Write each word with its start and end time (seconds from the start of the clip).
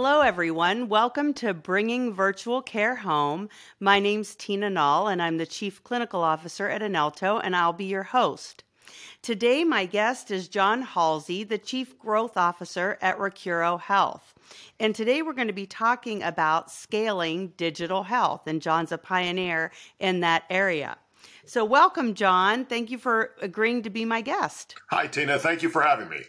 Hello, 0.00 0.20
everyone. 0.20 0.88
Welcome 0.88 1.34
to 1.34 1.52
Bringing 1.52 2.14
Virtual 2.14 2.62
Care 2.62 2.94
Home. 2.94 3.48
My 3.80 3.98
name's 3.98 4.36
Tina 4.36 4.70
Null, 4.70 5.08
and 5.08 5.20
I'm 5.20 5.38
the 5.38 5.44
Chief 5.44 5.82
Clinical 5.82 6.22
Officer 6.22 6.68
at 6.68 6.82
Anelto, 6.82 7.40
and 7.42 7.56
I'll 7.56 7.72
be 7.72 7.86
your 7.86 8.04
host. 8.04 8.62
Today, 9.22 9.64
my 9.64 9.86
guest 9.86 10.30
is 10.30 10.46
John 10.46 10.82
Halsey, 10.82 11.42
the 11.42 11.58
Chief 11.58 11.98
Growth 11.98 12.36
Officer 12.36 12.96
at 13.02 13.18
Recuro 13.18 13.80
Health. 13.80 14.34
And 14.78 14.94
today 14.94 15.20
we're 15.20 15.32
going 15.32 15.48
to 15.48 15.52
be 15.52 15.66
talking 15.66 16.22
about 16.22 16.70
scaling 16.70 17.48
digital 17.56 18.04
health, 18.04 18.46
and 18.46 18.62
John's 18.62 18.92
a 18.92 18.98
pioneer 18.98 19.72
in 19.98 20.20
that 20.20 20.44
area. 20.48 20.96
So, 21.44 21.64
welcome, 21.64 22.14
John. 22.14 22.66
Thank 22.66 22.92
you 22.92 22.98
for 22.98 23.32
agreeing 23.42 23.82
to 23.82 23.90
be 23.90 24.04
my 24.04 24.20
guest. 24.20 24.76
Hi, 24.92 25.08
Tina. 25.08 25.40
Thank 25.40 25.64
you 25.64 25.68
for 25.68 25.82
having 25.82 26.08
me. 26.08 26.22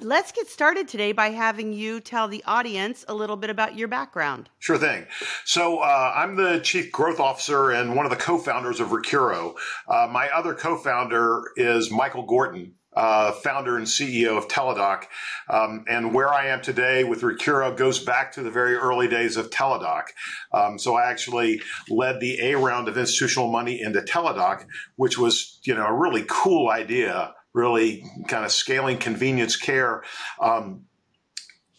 Let's 0.00 0.30
get 0.30 0.46
started 0.46 0.86
today 0.86 1.10
by 1.10 1.30
having 1.30 1.72
you 1.72 1.98
tell 1.98 2.28
the 2.28 2.44
audience 2.46 3.04
a 3.08 3.14
little 3.14 3.36
bit 3.36 3.50
about 3.50 3.76
your 3.76 3.88
background. 3.88 4.48
Sure 4.60 4.78
thing. 4.78 5.06
So, 5.44 5.78
uh, 5.78 6.12
I'm 6.14 6.36
the 6.36 6.60
chief 6.60 6.92
growth 6.92 7.18
officer 7.18 7.72
and 7.72 7.96
one 7.96 8.06
of 8.06 8.10
the 8.10 8.16
co 8.16 8.38
founders 8.38 8.78
of 8.78 8.90
Recuro. 8.90 9.54
Uh, 9.88 10.08
my 10.08 10.28
other 10.28 10.54
co 10.54 10.76
founder 10.76 11.42
is 11.56 11.90
Michael 11.90 12.26
Gorton. 12.26 12.74
Uh, 12.94 13.30
founder 13.30 13.76
and 13.76 13.86
CEO 13.86 14.36
of 14.36 14.48
Teladoc. 14.48 15.04
Um, 15.48 15.84
and 15.88 16.12
where 16.12 16.32
I 16.32 16.46
am 16.46 16.62
today 16.62 17.04
with 17.04 17.20
Recuro 17.20 17.76
goes 17.76 18.02
back 18.02 18.32
to 18.32 18.42
the 18.42 18.50
very 18.50 18.74
early 18.74 19.06
days 19.06 19.36
of 19.36 19.50
Teladoc. 19.50 20.04
Um, 20.52 20.80
so 20.80 20.96
I 20.96 21.08
actually 21.08 21.60
led 21.88 22.18
the 22.18 22.40
A 22.40 22.56
round 22.56 22.88
of 22.88 22.98
institutional 22.98 23.52
money 23.52 23.80
into 23.80 24.00
Teladoc, 24.00 24.64
which 24.96 25.16
was, 25.16 25.60
you 25.62 25.76
know, 25.76 25.86
a 25.86 25.92
really 25.92 26.24
cool 26.26 26.70
idea 26.70 27.34
really 27.54 28.04
kind 28.28 28.44
of 28.44 28.52
scaling 28.52 28.98
convenience 28.98 29.56
care. 29.56 30.02
Um, 30.40 30.84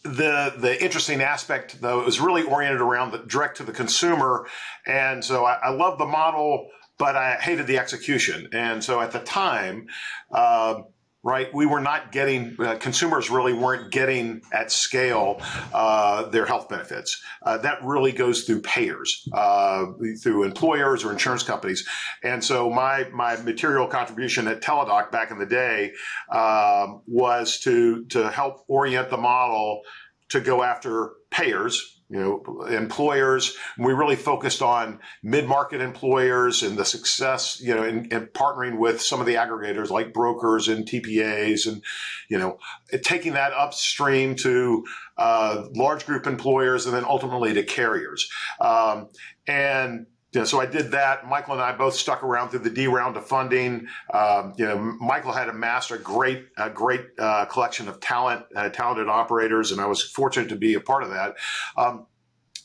the 0.02 0.54
the 0.56 0.82
interesting 0.82 1.20
aspect 1.20 1.80
though 1.80 2.06
is 2.06 2.20
really 2.20 2.42
oriented 2.42 2.80
around 2.80 3.12
the 3.12 3.18
direct 3.18 3.58
to 3.58 3.64
the 3.64 3.72
consumer, 3.72 4.46
and 4.86 5.24
so 5.24 5.44
I, 5.44 5.54
I 5.54 5.68
love 5.70 5.98
the 5.98 6.06
model, 6.06 6.68
but 6.98 7.16
I 7.16 7.34
hated 7.34 7.66
the 7.66 7.78
execution. 7.78 8.48
And 8.52 8.82
so 8.82 9.00
at 9.00 9.12
the 9.12 9.20
time. 9.20 9.88
Uh, 10.32 10.82
right? 11.22 11.52
We 11.52 11.66
were 11.66 11.80
not 11.80 12.12
getting, 12.12 12.56
uh, 12.58 12.76
consumers 12.76 13.30
really 13.30 13.52
weren't 13.52 13.90
getting 13.90 14.42
at 14.52 14.72
scale 14.72 15.40
uh, 15.72 16.30
their 16.30 16.46
health 16.46 16.68
benefits. 16.68 17.22
Uh, 17.42 17.58
that 17.58 17.84
really 17.84 18.12
goes 18.12 18.44
through 18.44 18.62
payers, 18.62 19.28
uh, 19.32 19.86
through 20.22 20.44
employers 20.44 21.04
or 21.04 21.12
insurance 21.12 21.42
companies. 21.42 21.86
And 22.22 22.42
so 22.42 22.70
my, 22.70 23.08
my 23.12 23.36
material 23.36 23.86
contribution 23.86 24.48
at 24.48 24.62
Teladoc 24.62 25.10
back 25.10 25.30
in 25.30 25.38
the 25.38 25.46
day 25.46 25.92
um, 26.32 27.02
was 27.06 27.60
to, 27.60 28.04
to 28.06 28.30
help 28.30 28.64
orient 28.68 29.10
the 29.10 29.18
model 29.18 29.82
to 30.30 30.40
go 30.40 30.62
after 30.62 31.12
payers 31.30 31.99
you 32.10 32.18
know, 32.18 32.62
employers. 32.66 33.56
We 33.78 33.92
really 33.92 34.16
focused 34.16 34.62
on 34.62 34.98
mid-market 35.22 35.80
employers 35.80 36.64
and 36.64 36.76
the 36.76 36.84
success, 36.84 37.60
you 37.60 37.74
know, 37.74 37.84
in, 37.84 38.06
in, 38.06 38.26
partnering 38.26 38.78
with 38.78 39.00
some 39.00 39.20
of 39.20 39.26
the 39.26 39.34
aggregators 39.34 39.90
like 39.90 40.12
brokers 40.12 40.66
and 40.66 40.84
TPAs 40.84 41.68
and, 41.68 41.82
you 42.28 42.38
know, 42.38 42.58
taking 43.02 43.34
that 43.34 43.52
upstream 43.52 44.34
to 44.36 44.84
uh, 45.16 45.66
large 45.76 46.04
group 46.04 46.26
employers 46.26 46.86
and 46.86 46.94
then 46.94 47.04
ultimately 47.04 47.54
to 47.54 47.62
carriers. 47.62 48.28
Um, 48.60 49.08
and 49.46 50.06
you 50.32 50.40
know, 50.40 50.44
so 50.44 50.60
I 50.60 50.66
did 50.66 50.92
that. 50.92 51.26
Michael 51.26 51.54
and 51.54 51.62
I 51.62 51.72
both 51.72 51.94
stuck 51.94 52.22
around 52.22 52.50
through 52.50 52.60
the 52.60 52.70
D 52.70 52.86
round 52.86 53.16
of 53.16 53.26
funding. 53.26 53.88
Um, 54.14 54.54
you 54.56 54.64
know, 54.64 54.78
Michael 54.78 55.32
had 55.32 55.48
amassed 55.48 55.90
a 55.90 55.98
great, 55.98 56.46
a 56.56 56.70
great 56.70 57.00
uh, 57.18 57.46
collection 57.46 57.88
of 57.88 57.98
talent, 57.98 58.44
uh, 58.54 58.68
talented 58.68 59.08
operators, 59.08 59.72
and 59.72 59.80
I 59.80 59.86
was 59.86 60.02
fortunate 60.02 60.48
to 60.50 60.56
be 60.56 60.74
a 60.74 60.80
part 60.80 61.02
of 61.02 61.10
that. 61.10 61.34
Um, 61.76 62.06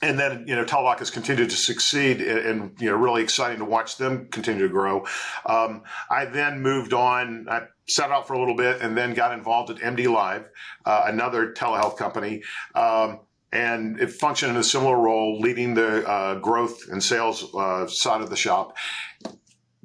and 0.06 0.20
then 0.20 0.46
you 0.48 0.56
know 0.56 0.64
Teladoc 0.64 1.00
has 1.00 1.10
continued 1.10 1.50
to 1.50 1.56
succeed, 1.56 2.22
and 2.22 2.80
you 2.80 2.90
know 2.90 2.96
really 2.96 3.24
exciting 3.24 3.60
to 3.60 3.66
watch 3.66 3.98
them 3.98 4.28
continue 4.30 4.68
to 4.68 4.70
grow. 4.70 5.06
Um, 5.46 5.84
I 6.10 6.26
then 6.26 6.62
moved 6.62 6.94
on. 6.94 7.48
I 7.50 7.64
sat 7.88 8.12
out 8.12 8.28
for 8.28 8.34
a 8.34 8.40
little 8.40 8.56
bit, 8.56 8.82
and 8.82 8.96
then 8.96 9.14
got 9.14 9.34
involved 9.34 9.72
at 9.72 9.78
MD 9.78 10.12
Live, 10.12 10.48
uh, 10.86 11.04
another 11.08 11.54
telehealth 11.54 11.98
company. 11.98 12.44
Um, 12.76 13.22
and 13.52 14.00
it 14.00 14.12
functioned 14.12 14.52
in 14.52 14.58
a 14.58 14.64
similar 14.64 14.98
role, 14.98 15.40
leading 15.40 15.74
the 15.74 16.08
uh, 16.08 16.36
growth 16.36 16.90
and 16.90 17.02
sales 17.02 17.46
uh, 17.56 17.88
side 17.88 18.22
of 18.22 18.30
the 18.30 18.36
shop. 18.36 18.76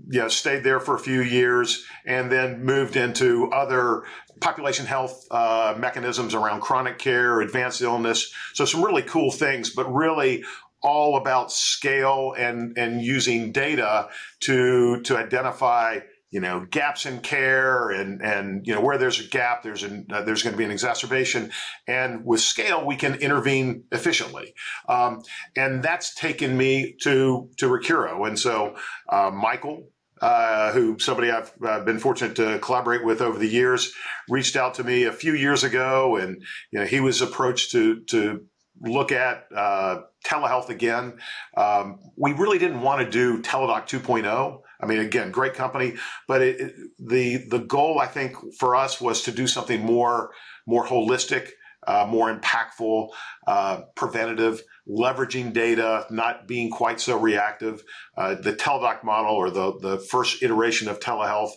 Yeah, 0.09 0.29
stayed 0.29 0.65
there 0.65 0.81
for 0.81 0.97
a 0.97 0.99
few 0.99 1.21
years, 1.21 1.85
and 2.05 2.33
then 2.33 2.65
moved 2.65 2.97
into 2.97 3.51
other 3.53 4.05
population 4.41 4.87
health 4.87 5.27
uh, 5.31 5.75
mechanisms 5.79 6.35
around 6.35 6.61
chronic 6.61 6.99
care, 6.99 7.41
advanced 7.41 7.81
illness. 7.83 8.33
So 8.55 8.65
some 8.65 8.85
really 8.85 9.03
cool 9.03 9.31
things, 9.31 9.71
but 9.71 9.93
really 9.93 10.45
all 10.83 11.17
about 11.17 11.53
scale 11.53 12.35
and 12.37 12.77
and 12.79 13.03
using 13.03 13.53
data 13.53 14.09
to 14.41 15.03
to 15.03 15.17
identify 15.17 16.01
you 16.31 16.41
know 16.41 16.67
gaps 16.71 17.07
in 17.07 17.19
care 17.21 17.91
and 17.91 18.23
and 18.23 18.67
you 18.67 18.75
know 18.75 18.81
where 18.81 18.97
there's 18.97 19.21
a 19.21 19.25
gap 19.25 19.63
there's 19.63 19.83
an 19.83 20.07
uh, 20.11 20.23
there's 20.23 20.43
going 20.43 20.53
to 20.55 20.59
be 20.59 20.65
an 20.65 20.71
exacerbation. 20.71 21.51
And 21.87 22.25
with 22.25 22.41
scale 22.41 22.87
we 22.87 22.97
can 22.97 23.17
intervene 23.17 23.85
efficiently. 23.93 24.55
Um, 24.89 25.23
and 25.57 25.83
that's 25.83 26.15
taken 26.15 26.57
me 26.57 26.97
to 27.03 27.51
to 27.59 27.67
Recuro. 27.67 28.27
And 28.27 28.39
so 28.39 28.77
uh, 29.09 29.31
Michael 29.31 29.89
uh, 30.21 30.73
who 30.73 30.99
somebody 30.99 31.31
I've 31.31 31.53
uh, 31.65 31.81
been 31.85 31.99
fortunate 31.99 32.37
to 32.37 32.59
collaborate 32.59 33.05
with 33.05 33.21
over 33.21 33.39
the 33.39 33.49
years, 33.49 33.93
reached 34.29 34.57
out 34.57 34.75
to 34.75 34.85
me 34.85 35.05
a 35.05 35.13
few 35.13 35.35
years 35.35 35.65
ago, 35.65 36.17
and 36.17 36.43
you 36.71 36.79
know 36.79 36.87
he 36.87 37.01
was 37.01 37.23
approached 37.23 37.73
to 37.73 38.01
to 38.09 38.45
look 38.83 39.13
at 39.13 39.47
uh, 39.55 40.01
telehealth 40.25 40.69
again. 40.69 41.19
Um, 41.57 41.99
we 42.17 42.33
really 42.33 42.59
didn't 42.59 42.83
want 42.83 43.03
to 43.05 43.11
do 43.11 43.43
Teladoc 43.43 43.89
2.0. 43.89 44.61
I 44.83 44.87
mean, 44.87 45.01
again, 45.01 45.31
great 45.31 45.55
company, 45.55 45.95
but 46.27 46.41
it, 46.41 46.61
it, 46.61 46.75
the 46.99 47.37
the 47.49 47.59
goal 47.59 47.99
I 47.99 48.07
think 48.07 48.37
for 48.59 48.77
us 48.77 49.01
was 49.01 49.23
to 49.23 49.33
do 49.33 49.47
something 49.47 49.81
more 49.81 50.33
more 50.67 50.87
holistic, 50.87 51.51
uh, 51.87 52.07
more 52.09 52.35
impactful, 52.35 53.11
uh, 53.47 53.83
preventative, 53.95 54.63
leveraging 54.89 55.53
data, 55.53 56.07
not 56.11 56.47
being 56.47 56.71
quite 56.71 57.01
so 57.01 57.19
reactive. 57.19 57.83
Uh, 58.17 58.35
the 58.35 58.53
Teladoc 58.53 59.05
model 59.05 59.35
or 59.35 59.51
the, 59.51 59.79
the 59.81 59.99
first 59.99 60.43
iteration 60.43 60.89
of 60.89 61.01
telehealth 61.01 61.53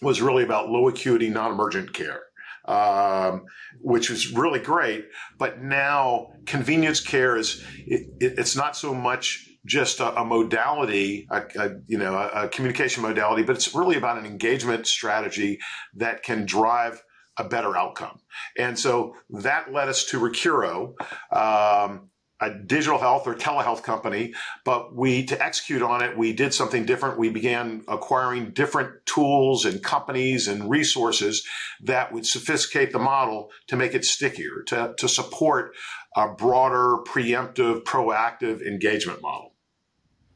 was 0.00 0.20
really 0.20 0.42
about 0.42 0.68
low 0.68 0.88
acuity, 0.88 1.28
non 1.28 1.52
emergent 1.52 1.92
care. 1.92 2.20
Um, 2.64 3.46
which 3.80 4.08
was 4.08 4.30
really 4.32 4.60
great, 4.60 5.06
but 5.36 5.60
now 5.60 6.28
convenience 6.46 7.00
care 7.00 7.36
is 7.36 7.60
it, 7.76 8.06
it, 8.20 8.38
it's 8.38 8.54
not 8.54 8.76
so 8.76 8.94
much 8.94 9.48
just 9.66 9.98
a, 10.00 10.20
a 10.20 10.24
modality, 10.24 11.26
a, 11.30 11.42
a, 11.58 11.70
you 11.86 11.98
know, 11.98 12.14
a, 12.14 12.48
communication 12.48 13.02
modality, 13.02 13.42
but 13.42 13.56
it's 13.56 13.74
really 13.74 13.96
about 13.96 14.18
an 14.18 14.26
engagement 14.26 14.86
strategy 14.86 15.58
that 15.94 16.22
can 16.22 16.46
drive 16.46 17.02
a 17.38 17.44
better 17.44 17.76
outcome. 17.76 18.18
And 18.58 18.78
so 18.78 19.14
that 19.30 19.72
led 19.72 19.88
us 19.88 20.04
to 20.06 20.20
Recuro. 20.20 20.94
Um, 21.32 22.10
a 22.42 22.50
digital 22.50 22.98
health 22.98 23.26
or 23.26 23.34
telehealth 23.34 23.84
company, 23.84 24.34
but 24.64 24.94
we 24.94 25.24
to 25.26 25.40
execute 25.40 25.80
on 25.80 26.02
it, 26.02 26.18
we 26.18 26.32
did 26.32 26.52
something 26.52 26.84
different. 26.84 27.16
We 27.18 27.30
began 27.30 27.84
acquiring 27.86 28.50
different 28.50 29.06
tools 29.06 29.64
and 29.64 29.82
companies 29.82 30.48
and 30.48 30.68
resources 30.68 31.46
that 31.82 32.12
would 32.12 32.26
sophisticate 32.26 32.92
the 32.92 32.98
model 32.98 33.50
to 33.68 33.76
make 33.76 33.94
it 33.94 34.04
stickier, 34.04 34.62
to, 34.66 34.94
to 34.98 35.08
support 35.08 35.74
a 36.16 36.28
broader, 36.28 36.98
preemptive, 37.06 37.84
proactive 37.84 38.60
engagement 38.60 39.22
model. 39.22 39.54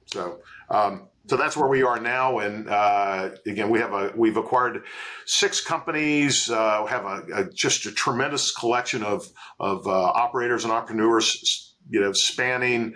So, 0.07 0.39
um, 0.71 1.09
so 1.29 1.37
that's 1.37 1.57
where 1.57 1.69
we 1.69 1.83
are 1.83 1.99
now. 1.99 2.39
And 2.39 2.69
uh, 2.69 3.31
again, 3.47 3.69
we 3.69 3.81
have 3.81 3.93
a 3.93 4.13
we've 4.15 4.37
acquired 4.37 4.85
six 5.25 5.61
companies. 5.61 6.49
Uh, 6.49 6.87
have 6.87 7.05
a, 7.05 7.25
a, 7.35 7.51
just 7.51 7.85
a 7.87 7.91
tremendous 7.91 8.53
collection 8.53 9.03
of 9.03 9.29
of 9.59 9.87
uh, 9.89 9.91
operators 9.91 10.63
and 10.63 10.73
entrepreneurs 10.73 11.75
you 11.91 12.01
know, 12.01 12.13
spanning 12.13 12.95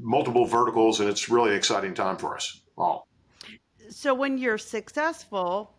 multiple 0.00 0.46
verticals, 0.46 1.00
and 1.00 1.08
it's 1.08 1.28
really 1.28 1.50
an 1.50 1.56
exciting 1.56 1.94
time 1.94 2.16
for 2.16 2.36
us 2.36 2.60
all. 2.76 3.06
So 3.88 4.14
when 4.14 4.38
you're 4.38 4.58
successful 4.58 5.72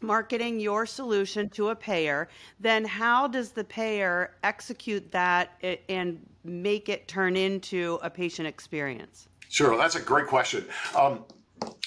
marketing 0.00 0.60
your 0.60 0.86
solution 0.86 1.48
to 1.50 1.70
a 1.70 1.74
payer, 1.74 2.28
then 2.60 2.84
how 2.84 3.26
does 3.26 3.50
the 3.50 3.64
payer 3.64 4.36
execute 4.42 5.10
that 5.10 5.60
and 5.88 6.24
make 6.44 6.88
it 6.88 7.08
turn 7.08 7.36
into 7.36 7.98
a 8.02 8.10
patient 8.10 8.46
experience? 8.46 9.28
Sure, 9.48 9.76
that's 9.76 9.96
a 9.96 10.00
great 10.00 10.26
question. 10.26 10.64
Um, 10.96 11.24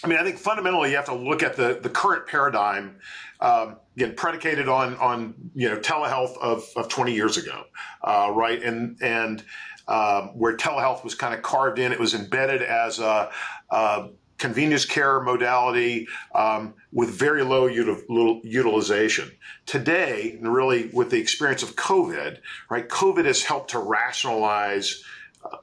I 0.03 0.07
mean, 0.07 0.17
I 0.17 0.23
think 0.23 0.37
fundamentally 0.37 0.89
you 0.89 0.95
have 0.97 1.05
to 1.05 1.15
look 1.15 1.43
at 1.43 1.55
the, 1.55 1.79
the 1.81 1.89
current 1.89 2.27
paradigm, 2.27 2.97
um, 3.39 3.77
again, 3.95 4.15
predicated 4.15 4.67
on 4.67 4.95
on 4.97 5.33
you 5.55 5.69
know 5.69 5.77
telehealth 5.77 6.37
of, 6.39 6.67
of 6.75 6.89
20 6.89 7.13
years 7.13 7.37
ago, 7.37 7.63
uh, 8.03 8.31
right? 8.33 8.61
And 8.61 8.97
and 9.01 9.43
um, 9.87 10.29
where 10.37 10.55
telehealth 10.55 11.03
was 11.03 11.15
kind 11.15 11.33
of 11.33 11.41
carved 11.41 11.79
in. 11.79 11.91
It 11.91 11.99
was 11.99 12.13
embedded 12.13 12.61
as 12.61 12.99
a, 12.99 13.31
a 13.69 14.09
convenience 14.37 14.85
care 14.85 15.19
modality 15.21 16.07
um, 16.33 16.73
with 16.91 17.09
very 17.09 17.43
low 17.43 17.69
util- 17.69 18.41
utilization. 18.43 19.31
Today, 19.65 20.37
and 20.37 20.51
really 20.51 20.89
with 20.93 21.11
the 21.11 21.17
experience 21.17 21.63
of 21.63 21.75
COVID, 21.75 22.39
right, 22.69 22.87
COVID 22.87 23.25
has 23.25 23.43
helped 23.43 23.71
to 23.71 23.79
rationalize. 23.79 25.03
Uh, 25.43 25.57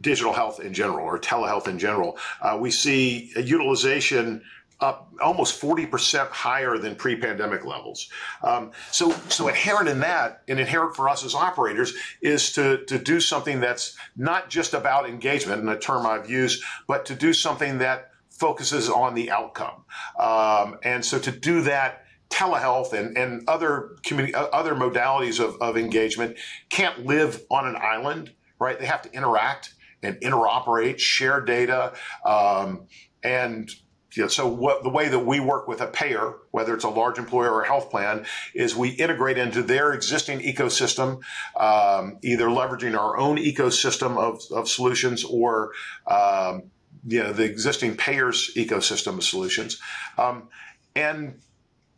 digital 0.00 0.32
health 0.32 0.60
in 0.60 0.72
general 0.72 1.04
or 1.04 1.18
telehealth 1.18 1.68
in 1.68 1.78
general. 1.78 2.16
Uh, 2.40 2.56
we 2.58 2.70
see 2.70 3.30
a 3.36 3.42
utilization 3.42 4.42
up 4.80 5.12
almost 5.22 5.60
40% 5.60 6.28
higher 6.28 6.78
than 6.78 6.94
pre-pandemic 6.94 7.64
levels. 7.64 8.08
Um, 8.42 8.72
so, 8.90 9.10
so 9.28 9.48
inherent 9.48 9.88
in 9.88 10.00
that 10.00 10.42
and 10.48 10.58
inherent 10.58 10.96
for 10.96 11.08
us 11.08 11.24
as 11.24 11.34
operators 11.34 11.94
is 12.20 12.52
to, 12.52 12.84
to 12.86 12.98
do 12.98 13.20
something 13.20 13.60
that's 13.60 13.96
not 14.16 14.48
just 14.48 14.74
about 14.74 15.08
engagement, 15.08 15.60
and 15.60 15.70
a 15.70 15.78
term 15.78 16.06
I've 16.06 16.30
used, 16.30 16.62
but 16.86 17.04
to 17.06 17.14
do 17.14 17.32
something 17.32 17.78
that 17.78 18.10
focuses 18.30 18.88
on 18.88 19.14
the 19.14 19.30
outcome. 19.30 19.84
Um, 20.18 20.78
and 20.82 21.04
so 21.04 21.18
to 21.18 21.30
do 21.30 21.62
that, 21.62 22.04
telehealth 22.30 22.92
and, 22.92 23.18
and 23.18 23.46
other 23.48 23.96
community, 24.04 24.34
other 24.34 24.74
modalities 24.74 25.44
of, 25.44 25.60
of 25.60 25.76
engagement 25.76 26.38
can't 26.70 27.04
live 27.04 27.42
on 27.50 27.66
an 27.66 27.76
island, 27.76 28.32
right? 28.58 28.78
They 28.78 28.86
have 28.86 29.02
to 29.02 29.12
interact 29.12 29.74
and 30.02 30.16
interoperate, 30.16 30.98
share 30.98 31.40
data, 31.40 31.92
um, 32.24 32.86
and 33.22 33.70
know, 34.16 34.28
so 34.28 34.46
what 34.46 34.82
the 34.82 34.88
way 34.88 35.08
that 35.08 35.20
we 35.20 35.40
work 35.40 35.68
with 35.68 35.80
a 35.80 35.86
payer, 35.86 36.34
whether 36.50 36.74
it's 36.74 36.84
a 36.84 36.88
large 36.88 37.18
employer 37.18 37.50
or 37.50 37.62
a 37.62 37.66
health 37.66 37.90
plan, 37.90 38.26
is 38.54 38.74
we 38.74 38.90
integrate 38.90 39.38
into 39.38 39.62
their 39.62 39.92
existing 39.92 40.40
ecosystem, 40.40 41.20
um, 41.56 42.18
either 42.22 42.46
leveraging 42.46 42.98
our 42.98 43.16
own 43.16 43.36
ecosystem 43.36 44.16
of, 44.18 44.42
of 44.50 44.68
solutions 44.68 45.24
or 45.24 45.72
um, 46.06 46.64
you 47.06 47.22
know 47.22 47.32
the 47.32 47.44
existing 47.44 47.96
payers 47.96 48.50
ecosystem 48.56 49.18
of 49.18 49.24
solutions, 49.24 49.80
um, 50.18 50.48
and 50.94 51.40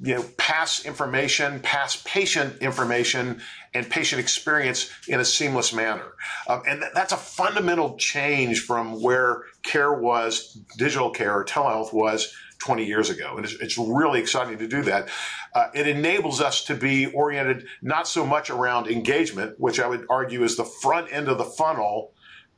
you 0.03 0.17
know, 0.17 0.25
pass 0.37 0.85
information, 0.85 1.61
pass 1.61 2.03
patient 2.05 2.61
information 2.61 3.41
and 3.73 3.89
patient 3.89 4.21
experience 4.21 4.91
in 5.07 5.21
a 5.21 5.25
seamless 5.25 5.73
manner. 5.73 6.15
Um, 6.49 6.63
and 6.69 6.81
th- 6.81 6.93
that's 6.93 7.13
a 7.13 7.17
fundamental 7.17 7.97
change 7.97 8.63
from 8.63 9.01
where 9.01 9.45
care 9.63 9.93
was, 9.93 10.59
digital 10.77 11.11
care 11.11 11.39
or 11.39 11.45
telehealth 11.45 11.93
was 11.93 12.35
20 12.59 12.85
years 12.85 13.11
ago. 13.11 13.37
And 13.37 13.45
it's, 13.45 13.55
it's 13.55 13.79
really 13.79 14.19
exciting 14.19 14.59
to 14.59 14.67
do 14.67 14.83
that. 14.83 15.09
Uh, 15.55 15.69
it 15.73 15.87
enables 15.87 16.41
us 16.41 16.65
to 16.65 16.75
be 16.75 17.07
oriented 17.07 17.67
not 17.81 18.09
so 18.09 18.27
much 18.27 18.51
around 18.51 18.89
engagement, 18.89 19.55
which 19.61 19.79
I 19.79 19.87
would 19.87 20.05
argue 20.11 20.43
is 20.43 20.57
the 20.57 20.65
front 20.65 21.13
end 21.13 21.29
of 21.29 21.39
the 21.39 21.45
funnel 21.45 22.13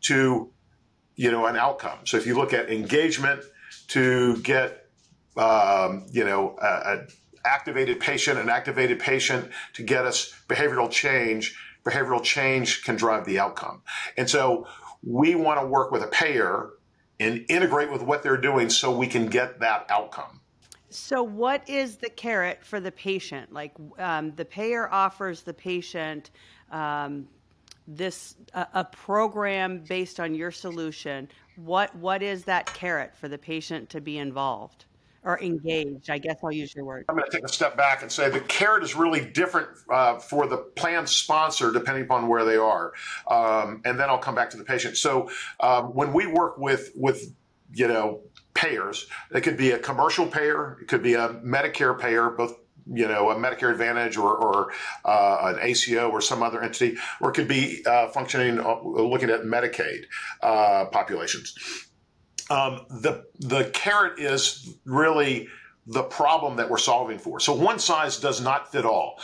to, 0.05 0.50
you 1.14 1.31
know, 1.31 1.44
an 1.44 1.56
outcome. 1.56 1.99
So 2.05 2.17
if 2.17 2.26
you 2.26 2.37
look 2.37 2.55
at 2.55 2.70
engagement 2.70 3.43
to 3.88 4.38
get, 4.38 4.87
um, 5.37 6.06
you 6.11 6.25
know, 6.25 6.56
a, 6.61 6.67
a 6.67 7.06
activated 7.44 8.00
patient, 8.00 8.38
and 8.38 8.50
activated 8.50 8.99
patient 8.99 9.50
to 9.75 9.82
get 9.82 10.05
us 10.05 10.35
behavioral 10.49 10.91
change. 10.91 11.56
Behavioral 11.85 12.23
change 12.23 12.82
can 12.85 12.96
drive 12.96 13.25
the 13.26 13.38
outcome. 13.38 13.82
And 14.17 14.29
so 14.29 14.67
we 15.02 15.35
want 15.35 15.61
to 15.61 15.67
work 15.67 15.91
with 15.91 16.02
a 16.02 16.06
payer 16.06 16.70
and 17.20 17.44
integrate 17.49 17.91
with 17.91 18.02
what 18.02 18.23
they're 18.23 18.37
doing 18.37 18.70
so 18.70 18.96
we 18.96 19.06
can 19.06 19.26
get 19.26 19.61
that 19.61 19.87
outcome. 19.91 20.41
So, 20.91 21.23
what 21.23 21.69
is 21.69 21.96
the 21.96 22.08
carrot 22.08 22.61
for 22.62 22.79
the 22.79 22.93
patient? 22.93 23.52
Like, 23.52 23.73
um, 23.99 24.32
the 24.37 24.44
payer 24.44 24.91
offers 24.93 25.43
the 25.43 25.52
patient 25.52 26.31
um, 26.70 27.26
this 27.87 28.37
a, 28.55 28.67
a, 28.75 28.85
program 28.85 29.82
based 29.88 30.20
on 30.20 30.35
your 30.35 30.50
solution. 30.50 31.29
What 31.56 31.94
what 31.96 32.23
is 32.23 32.44
that 32.44 32.67
carrot 32.67 33.14
for 33.17 33.29
the 33.29 33.38
patient 33.38 33.91
to 33.91 34.00
be 34.00 34.19
involved? 34.19 34.87
Or 35.25 35.41
engaged. 35.41 36.11
I 36.11 36.19
guess 36.19 36.38
I'll 36.44 36.53
use 36.53 36.75
your 36.75 36.85
word. 36.85 37.05
I'm 37.09 37.17
going 37.17 37.29
to 37.29 37.37
take 37.37 37.44
a 37.44 37.49
step 37.49 37.76
back 37.76 38.03
and 38.03 38.12
say 38.12 38.29
the 38.29 38.41
carrot 38.41 38.85
is 38.85 38.94
really 38.94 39.25
different 39.25 39.69
uh, 39.91 40.19
for 40.19 40.47
the 40.47 40.59
plan 40.59 41.06
sponsor 41.06 41.73
depending 41.73 42.05
upon 42.05 42.29
where 42.29 42.44
they 42.44 42.56
are, 42.56 42.93
um, 43.31 43.81
and 43.85 43.99
then 43.99 44.09
I'll 44.09 44.19
come 44.19 44.35
back 44.35 44.50
to 44.50 44.56
the 44.56 44.65
patient. 44.65 44.97
So 44.97 45.31
um, 45.61 45.87
when 45.94 46.12
we 46.12 46.26
work 46.26 46.59
with 46.59 46.93
with 46.94 47.35
you 47.73 47.88
know 47.88 48.21
payers, 48.53 49.06
it 49.32 49.41
could 49.41 49.56
be 49.56 49.73
a 49.73 49.79
commercial 49.79 50.26
payer, 50.26 50.79
it 50.81 50.88
could 50.88 51.03
be 51.03 51.15
a 51.15 51.31
Medicare 51.44 51.99
payer, 51.99 52.31
both 52.31 52.56
you 52.93 53.09
know, 53.09 53.31
a 53.31 53.35
Medicare 53.35 53.70
Advantage 53.70 54.19
or, 54.19 54.37
or 54.37 54.73
uh, 55.06 55.55
an 55.55 55.59
ACO 55.62 56.11
or 56.11 56.20
some 56.20 56.43
other 56.43 56.62
entity, 56.62 56.99
or 57.20 57.31
it 57.31 57.32
could 57.32 57.49
be 57.49 57.82
uh, 57.87 58.09
functioning, 58.09 58.59
uh, 58.59 58.82
looking 58.82 59.31
at 59.31 59.41
Medicaid 59.43 60.05
uh, 60.43 60.85
populations 60.87 61.55
um, 62.55 62.87
the 62.89 63.27
the 63.41 63.65
carrot 63.73 64.19
is 64.19 64.77
really 64.85 65.49
the 65.87 66.03
problem 66.03 66.56
that 66.56 66.71
we're 66.71 66.79
solving 66.79 67.19
for. 67.19 67.41
So 67.41 67.53
one 67.53 67.79
size 67.79 68.19
does 68.19 68.41
not 68.41 68.71
fit 68.71 68.85
all. 68.85 69.21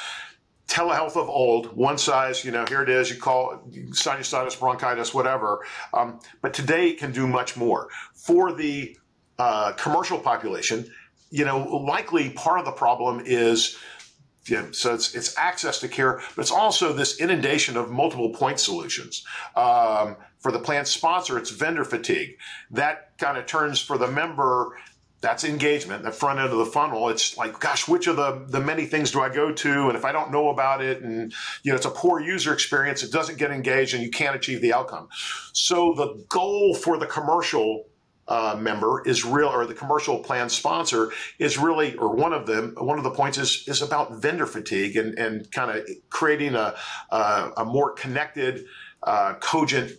Telehealth 0.67 1.17
of 1.17 1.29
old, 1.29 1.75
one 1.77 1.99
size, 1.99 2.45
you 2.45 2.53
know, 2.53 2.65
here 2.67 2.83
it 2.83 2.89
is, 2.89 3.11
you 3.11 3.17
call 3.17 3.53
it 3.53 3.93
sinusitis, 3.93 4.59
bronchitis, 4.59 5.15
whatever. 5.15 5.65
Um, 5.95 6.21
but 6.43 6.55
today 6.55 6.91
it 6.91 6.99
can 6.99 7.13
do 7.13 7.27
much 7.27 7.57
more. 7.57 7.89
For 8.15 8.53
the 8.53 8.97
uh, 9.39 9.73
commercial 9.73 10.19
population, 10.19 10.87
you 11.31 11.45
know, 11.45 11.59
likely 11.59 12.31
part 12.31 12.59
of 12.59 12.67
the 12.67 12.73
problem 12.73 13.23
is 13.25 13.79
yeah, 14.47 14.67
so 14.73 14.95
it's 14.95 15.15
it's 15.15 15.37
access 15.37 15.79
to 15.81 15.89
care, 15.89 16.21
but 16.35 16.43
it's 16.43 16.51
also 16.51 16.93
this 16.93 17.21
inundation 17.21 17.77
of 17.77 17.91
multiple 17.91 18.31
point 18.31 18.59
solutions. 18.59 19.25
Um, 19.55 20.17
for 20.41 20.51
the 20.51 20.59
plan 20.59 20.85
sponsor, 20.85 21.39
it's 21.39 21.51
vendor 21.51 21.85
fatigue. 21.85 22.37
That 22.71 23.17
kind 23.19 23.39
of 23.39 23.47
turns 23.47 23.81
for 23.81 23.97
the 23.97 24.09
member. 24.09 24.77
That's 25.21 25.45
engagement, 25.45 26.03
the 26.03 26.13
front 26.13 26.41
end 26.41 26.51
of 26.51 26.57
the 26.57 26.65
funnel. 26.65 27.11
It's 27.11 27.37
like, 27.37 27.61
gosh, 27.61 27.87
which 27.87 28.07
of 28.07 28.17
the, 28.17 28.43
the 28.49 28.59
many 28.59 28.87
things 28.87 29.11
do 29.11 29.21
I 29.21 29.29
go 29.29 29.53
to? 29.53 29.89
And 29.89 29.97
if 29.97 30.07
I 30.07 30.13
don't 30.13 30.33
know 30.33 30.49
about 30.49 30.83
it 30.83 31.03
and, 31.03 31.35
you 31.63 31.73
know, 31.73 31.77
it's 31.77 31.85
a 31.85 31.91
poor 31.91 32.21
user 32.21 32.55
experience, 32.55 33.03
it 33.03 33.13
doesn't 33.13 33.37
get 33.37 33.51
engaged 33.51 33.93
and 33.93 34.03
you 34.03 34.11
can't 34.11 34.35
achieve 34.35 34.63
the 34.63 34.73
outcome. 34.73 35.09
So 35.53 35.93
the 35.93 36.25
goal 36.31 36.75
for 36.75 36.97
the 36.97 37.07
commercial 37.07 37.85
uh, 38.29 38.57
member 38.59 39.03
is 39.05 39.25
real, 39.25 39.49
or 39.49 39.67
the 39.67 39.75
commercial 39.75 40.21
plan 40.21 40.49
sponsor 40.49 41.11
is 41.39 41.59
really, 41.59 41.97
or 41.97 42.15
one 42.15 42.33
of 42.33 42.47
them, 42.47 42.75
one 42.79 42.97
of 42.97 43.05
the 43.05 43.11
points 43.11 43.37
is 43.37 43.65
is 43.67 43.83
about 43.83 44.23
vendor 44.23 44.47
fatigue 44.47 44.97
and 44.97 45.19
and 45.19 45.51
kind 45.51 45.77
of 45.77 45.87
creating 46.11 46.55
a 46.55 46.75
a, 47.11 47.51
a 47.59 47.65
more 47.65 47.93
connected, 47.93 48.65
uh, 49.03 49.35
cogent 49.41 49.93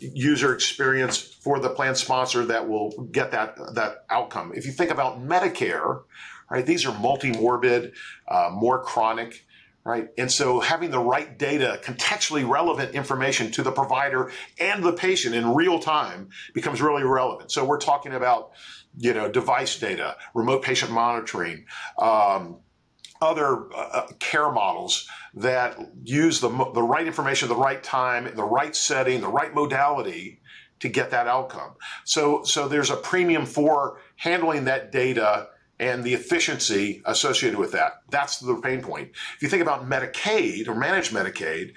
user 0.00 0.54
experience 0.54 1.18
for 1.18 1.58
the 1.58 1.70
plan 1.70 1.94
sponsor 1.94 2.44
that 2.46 2.68
will 2.68 2.90
get 3.10 3.30
that 3.32 3.56
that 3.74 4.04
outcome. 4.10 4.52
If 4.54 4.66
you 4.66 4.72
think 4.72 4.90
about 4.90 5.20
Medicare, 5.20 6.02
right, 6.50 6.64
these 6.64 6.86
are 6.86 6.96
multi-morbid, 6.98 7.92
uh, 8.28 8.50
more 8.52 8.82
chronic 8.82 9.44
right? 9.84 10.08
And 10.16 10.30
so 10.30 10.60
having 10.60 10.90
the 10.90 11.00
right 11.00 11.38
data, 11.38 11.80
contextually 11.82 12.48
relevant 12.48 12.94
information 12.94 13.50
to 13.52 13.62
the 13.62 13.72
provider 13.72 14.30
and 14.58 14.82
the 14.82 14.92
patient 14.92 15.34
in 15.34 15.54
real 15.54 15.78
time 15.78 16.30
becomes 16.54 16.80
really 16.80 17.02
relevant. 17.02 17.50
So 17.50 17.64
we're 17.64 17.80
talking 17.80 18.14
about, 18.14 18.52
you 18.96 19.12
know, 19.12 19.28
device 19.28 19.78
data, 19.78 20.16
remote 20.34 20.62
patient 20.62 20.92
monitoring, 20.92 21.64
um, 21.98 22.58
other 23.22 23.72
uh, 23.74 24.08
care 24.18 24.50
models 24.50 25.08
that 25.34 25.78
use 26.02 26.40
the, 26.40 26.48
the 26.74 26.82
right 26.82 27.06
information 27.06 27.48
at 27.48 27.54
the 27.54 27.60
right 27.60 27.82
time, 27.82 28.30
the 28.34 28.44
right 28.44 28.74
setting, 28.76 29.20
the 29.20 29.28
right 29.28 29.54
modality 29.54 30.40
to 30.80 30.88
get 30.88 31.10
that 31.12 31.28
outcome. 31.28 31.74
So, 32.04 32.42
so 32.42 32.68
there's 32.68 32.90
a 32.90 32.96
premium 32.96 33.46
for 33.46 34.00
handling 34.16 34.64
that 34.64 34.90
data 34.90 35.48
and 35.78 36.02
the 36.04 36.14
efficiency 36.14 37.02
associated 37.06 37.58
with 37.58 37.72
that. 37.72 38.02
That's 38.10 38.40
the 38.40 38.56
pain 38.56 38.82
point. 38.82 39.10
If 39.36 39.42
you 39.42 39.48
think 39.48 39.62
about 39.62 39.88
Medicaid 39.88 40.68
or 40.68 40.74
managed 40.74 41.12
Medicaid, 41.12 41.72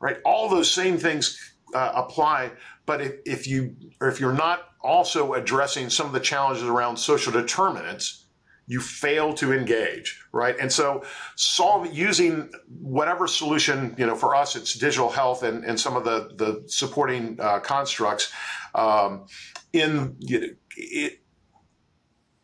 right, 0.00 0.18
all 0.24 0.48
those 0.48 0.70
same 0.70 0.98
things 0.98 1.54
uh, 1.74 1.92
apply. 1.94 2.52
But 2.86 3.00
if, 3.00 3.12
if 3.24 3.46
you 3.48 3.74
or 4.00 4.08
if 4.08 4.20
you're 4.20 4.32
not 4.32 4.68
also 4.82 5.32
addressing 5.32 5.88
some 5.88 6.06
of 6.06 6.12
the 6.12 6.20
challenges 6.20 6.64
around 6.64 6.98
social 6.98 7.32
determinants, 7.32 8.23
you 8.66 8.80
fail 8.80 9.34
to 9.34 9.52
engage, 9.52 10.24
right? 10.32 10.56
And 10.58 10.72
so 10.72 11.04
solve 11.36 11.92
using 11.92 12.50
whatever 12.80 13.26
solution, 13.26 13.94
you 13.98 14.06
know, 14.06 14.14
for 14.14 14.34
us, 14.34 14.56
it's 14.56 14.74
digital 14.74 15.10
health 15.10 15.42
and, 15.42 15.64
and 15.64 15.78
some 15.78 15.96
of 15.96 16.04
the, 16.04 16.30
the 16.36 16.64
supporting 16.66 17.38
uh, 17.40 17.60
constructs 17.60 18.32
um, 18.74 19.26
in, 19.72 20.16
you 20.18 20.40
know, 20.40 20.46
it, 20.76 21.20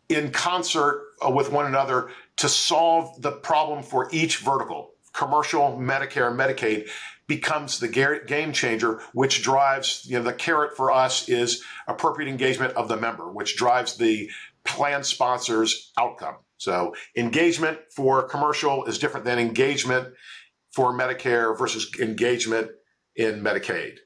in 0.08 0.30
concert 0.30 1.06
uh, 1.24 1.30
with 1.30 1.52
one 1.52 1.66
another 1.66 2.10
to 2.36 2.48
solve 2.48 3.20
the 3.22 3.32
problem 3.32 3.82
for 3.82 4.08
each 4.12 4.38
vertical. 4.38 4.90
Commercial, 5.12 5.76
Medicare, 5.78 6.34
Medicaid 6.34 6.88
becomes 7.26 7.78
the 7.78 7.86
game 8.26 8.52
changer, 8.52 9.00
which 9.12 9.42
drives, 9.42 10.04
you 10.04 10.18
know, 10.18 10.24
the 10.24 10.32
carrot 10.32 10.76
for 10.76 10.90
us 10.90 11.28
is 11.28 11.62
appropriate 11.86 12.28
engagement 12.28 12.74
of 12.74 12.88
the 12.88 12.96
member, 12.96 13.30
which 13.30 13.56
drives 13.56 13.96
the 13.96 14.28
plan 14.64 15.04
sponsor's 15.04 15.92
outcome. 15.98 16.36
So 16.56 16.94
engagement 17.16 17.78
for 17.94 18.22
commercial 18.24 18.84
is 18.84 18.98
different 18.98 19.24
than 19.24 19.38
engagement 19.38 20.08
for 20.72 20.92
Medicare 20.92 21.56
versus 21.56 21.90
engagement 21.98 22.70
in 23.16 23.40
Medicaid. 23.40 23.96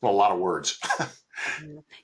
Well, 0.00 0.12
a 0.12 0.14
lot 0.14 0.32
of 0.32 0.38
words. 0.38 0.78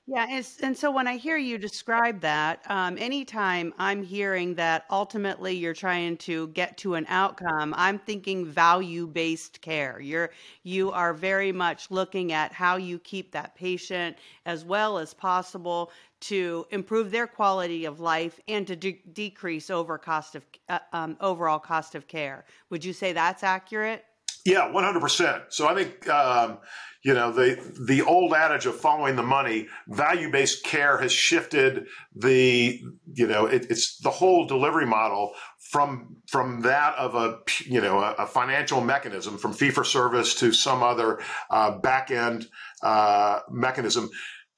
Yeah, 0.07 0.41
and, 0.63 0.77
so 0.77 0.91
when 0.91 1.07
I 1.07 1.17
hear 1.17 1.37
you 1.37 1.57
describe 1.57 2.21
that, 2.21 2.63
um, 2.69 2.99
anytime 2.99 3.73
I'm 3.79 4.03
hearing 4.03 4.55
that 4.57 4.87
ultimately 4.91 5.55
you're 5.55 5.75
trying 5.75 6.17
to 6.19 6.49
get 6.49 6.77
to 6.79 6.95
an 6.95 7.07
outcome, 7.09 7.73
I'm 7.77 7.99
thinking 7.99 8.45
value-based 8.45 9.61
care. 9.61 10.01
You're 10.01 10.31
you 10.65 10.91
are 10.91 11.15
very 11.15 11.53
much 11.53 11.91
looking 11.91 12.33
at 12.33 12.53
how 12.53 12.77
you 12.77 12.99
keep 12.99 13.31
that 13.33 13.55
patient 13.55 14.17
as 14.47 14.65
well 14.65 14.99
as 14.99 15.15
possible 15.15 15.93
to 16.21 16.67
improve 16.71 17.11
their 17.11 17.27
quality 17.27 17.85
of 17.85 18.01
life 18.01 18.39
and 18.47 18.67
to 18.67 18.77
de- 18.77 19.03
decrease 19.13 19.71
over 19.71 19.99
cost 19.99 20.35
of 20.35 20.45
uh, 20.69 20.79
um, 20.93 21.17
overall 21.21 21.59
cost 21.59 21.95
of 21.95 22.07
care. 22.07 22.45
Would 22.71 22.85
you 22.85 22.93
say 22.93 23.13
that's 23.13 23.43
accurate? 23.43 24.05
Yeah, 24.45 24.71
one 24.71 24.85
hundred 24.85 25.01
percent. 25.01 25.45
So 25.51 25.69
I 25.69 25.75
think 25.75 26.09
um, 26.09 26.59
you 27.03 27.15
know 27.15 27.33
the 27.33 27.59
the 27.87 28.03
old 28.03 28.33
adage 28.33 28.67
of 28.67 28.77
following 28.77 29.17
the 29.17 29.23
money, 29.23 29.69
value 29.89 30.31
based 30.31 30.65
care 30.65 30.99
has 30.99 31.13
shifted 31.13 31.87
the 32.15 32.81
you 33.13 33.27
know 33.27 33.47
it, 33.47 33.67
it's 33.71 33.99
the 33.99 34.11
whole 34.11 34.47
delivery 34.47 34.87
model 34.87 35.33
from 35.59 36.17
from 36.27 36.63
that 36.63 36.95
of 36.97 37.15
a 37.15 37.39
you 37.65 37.81
know 37.81 38.01
a, 38.01 38.13
a 38.15 38.27
financial 38.27 38.81
mechanism 38.81 39.39
from 39.39 39.53
fee 39.53 39.71
for 39.71 39.85
service 39.85 40.35
to 40.37 40.53
some 40.53 40.83
other 40.83 41.21
uh, 41.51 41.79
back 41.79 42.11
end 42.11 42.47
uh, 42.83 43.41
mechanism 43.51 44.11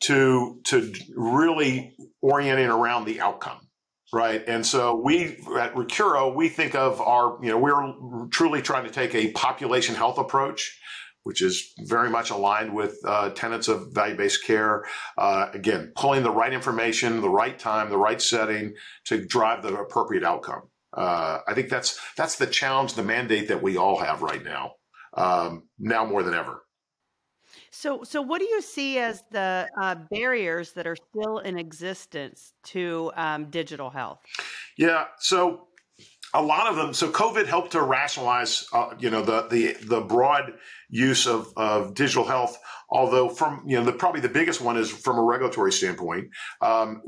to 0.02 0.60
to 0.64 0.92
really 1.16 1.94
orienting 2.20 2.68
around 2.68 3.04
the 3.04 3.20
outcome 3.20 3.58
right? 4.12 4.44
And 4.46 4.64
so 4.66 4.94
we 4.94 5.38
at 5.58 5.74
recuro 5.74 6.34
we 6.34 6.48
think 6.48 6.74
of 6.74 7.00
our 7.00 7.38
you 7.42 7.50
know 7.50 7.58
we're 7.58 8.26
truly 8.28 8.62
trying 8.62 8.84
to 8.84 8.90
take 8.90 9.14
a 9.14 9.32
population 9.32 9.94
health 9.94 10.18
approach 10.18 10.78
which 11.24 11.40
is 11.40 11.72
very 11.86 12.10
much 12.10 12.30
aligned 12.30 12.74
with 12.74 12.98
uh, 13.06 13.30
tenets 13.30 13.68
of 13.68 13.92
value-based 13.92 14.44
care. 14.44 14.84
Uh, 15.16 15.48
again 15.54 15.92
pulling 15.96 16.22
the 16.22 16.30
right 16.30 16.52
information 16.52 17.20
the 17.20 17.30
right 17.30 17.58
time 17.58 17.88
the 17.88 17.96
right 17.96 18.20
setting 18.20 18.74
to 19.06 19.24
drive 19.24 19.62
the 19.62 19.74
appropriate 19.74 20.24
outcome. 20.24 20.62
Uh, 20.94 21.38
i 21.48 21.54
think 21.54 21.70
that's 21.70 21.98
that's 22.18 22.36
the 22.36 22.46
challenge 22.46 22.94
the 22.94 23.02
mandate 23.02 23.48
that 23.48 23.62
we 23.62 23.78
all 23.78 23.98
have 23.98 24.20
right 24.20 24.44
now 24.44 24.72
um, 25.14 25.62
now 25.78 26.04
more 26.04 26.22
than 26.22 26.34
ever 26.34 26.62
so, 27.70 28.02
so 28.02 28.22
what 28.22 28.40
do 28.40 28.46
you 28.46 28.62
see 28.62 28.98
as 28.98 29.24
the 29.30 29.68
uh, 29.80 29.96
barriers 30.10 30.72
that 30.72 30.86
are 30.86 30.96
still 30.96 31.38
in 31.38 31.58
existence 31.58 32.52
to 32.64 33.12
um, 33.16 33.50
digital 33.50 33.90
health? 33.90 34.20
Yeah, 34.76 35.06
so 35.18 35.68
a 36.34 36.42
lot 36.42 36.66
of 36.66 36.76
them. 36.76 36.94
So 36.94 37.10
COVID 37.10 37.46
helped 37.46 37.72
to 37.72 37.82
rationalize, 37.82 38.66
uh, 38.72 38.94
you 38.98 39.10
know, 39.10 39.22
the 39.22 39.48
the 39.48 39.76
the 39.84 40.00
broad 40.00 40.54
use 40.88 41.26
of 41.26 41.52
of 41.56 41.94
digital 41.94 42.24
health. 42.24 42.58
Although 42.88 43.28
from 43.28 43.62
you 43.66 43.78
know, 43.78 43.84
the 43.84 43.92
probably 43.92 44.20
the 44.20 44.28
biggest 44.28 44.60
one 44.60 44.76
is 44.76 44.90
from 44.90 45.18
a 45.18 45.22
regulatory 45.22 45.72
standpoint. 45.72 46.28
Um, 46.60 47.02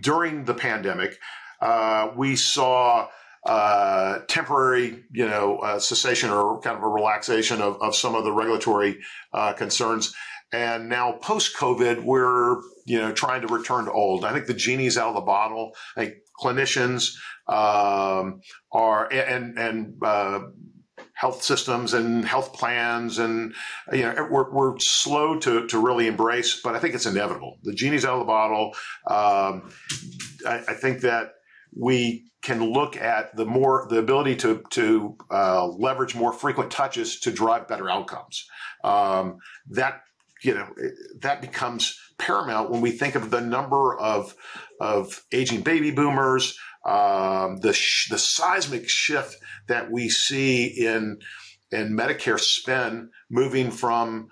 during 0.00 0.44
the 0.44 0.54
pandemic, 0.54 1.18
uh, 1.60 2.10
we 2.16 2.36
saw 2.36 3.08
uh, 3.44 4.20
temporary, 4.28 5.02
you 5.10 5.26
know, 5.26 5.58
uh, 5.58 5.78
cessation 5.78 6.30
or 6.30 6.60
kind 6.60 6.76
of 6.76 6.82
a 6.82 6.88
relaxation 6.88 7.60
of, 7.60 7.80
of 7.82 7.94
some 7.94 8.14
of 8.14 8.24
the 8.24 8.32
regulatory 8.32 8.98
uh, 9.32 9.52
concerns. 9.52 10.14
And 10.52 10.88
now 10.88 11.12
post 11.12 11.56
COVID, 11.56 12.04
we're, 12.04 12.60
you 12.84 12.98
know, 12.98 13.12
trying 13.12 13.46
to 13.46 13.52
return 13.52 13.86
to 13.86 13.92
old. 13.92 14.24
I 14.24 14.32
think 14.32 14.46
the 14.46 14.54
genie's 14.54 14.98
out 14.98 15.08
of 15.08 15.14
the 15.14 15.22
bottle. 15.22 15.72
I 15.96 16.04
think 16.04 16.16
clinicians 16.40 17.16
um, 17.48 18.42
are, 18.70 19.10
and, 19.12 19.58
and, 19.58 19.94
uh, 20.02 20.40
health 21.14 21.42
systems 21.42 21.94
and 21.94 22.24
health 22.24 22.52
plans 22.52 23.18
and 23.18 23.54
you 23.92 24.02
know 24.02 24.26
we're, 24.28 24.50
we're 24.50 24.78
slow 24.78 25.38
to, 25.38 25.66
to 25.68 25.78
really 25.78 26.08
embrace 26.08 26.60
but 26.60 26.74
i 26.74 26.80
think 26.80 26.94
it's 26.94 27.06
inevitable 27.06 27.58
the 27.62 27.72
genie's 27.72 28.04
out 28.04 28.14
of 28.14 28.18
the 28.20 28.24
bottle 28.24 28.74
um, 29.06 29.70
I, 30.44 30.64
I 30.68 30.74
think 30.74 31.02
that 31.02 31.34
we 31.76 32.30
can 32.42 32.72
look 32.72 32.96
at 32.96 33.34
the 33.36 33.46
more 33.46 33.86
the 33.88 33.98
ability 33.98 34.36
to 34.36 34.62
to 34.70 35.16
uh, 35.30 35.66
leverage 35.66 36.14
more 36.14 36.32
frequent 36.32 36.70
touches 36.70 37.20
to 37.20 37.30
drive 37.30 37.68
better 37.68 37.88
outcomes. 37.88 38.46
Um, 38.84 39.38
that 39.70 40.02
you 40.42 40.54
know 40.54 40.68
that 41.20 41.40
becomes 41.40 41.98
paramount 42.18 42.70
when 42.70 42.80
we 42.80 42.90
think 42.90 43.14
of 43.14 43.30
the 43.30 43.40
number 43.40 43.98
of 43.98 44.34
of 44.80 45.22
aging 45.32 45.62
baby 45.62 45.92
boomers, 45.92 46.58
um, 46.84 47.58
the 47.58 47.72
sh- 47.72 48.10
the 48.10 48.18
seismic 48.18 48.88
shift 48.88 49.36
that 49.68 49.90
we 49.90 50.08
see 50.08 50.66
in 50.66 51.18
in 51.70 51.96
Medicare 51.96 52.40
spend 52.40 53.10
moving 53.30 53.70
from 53.70 54.28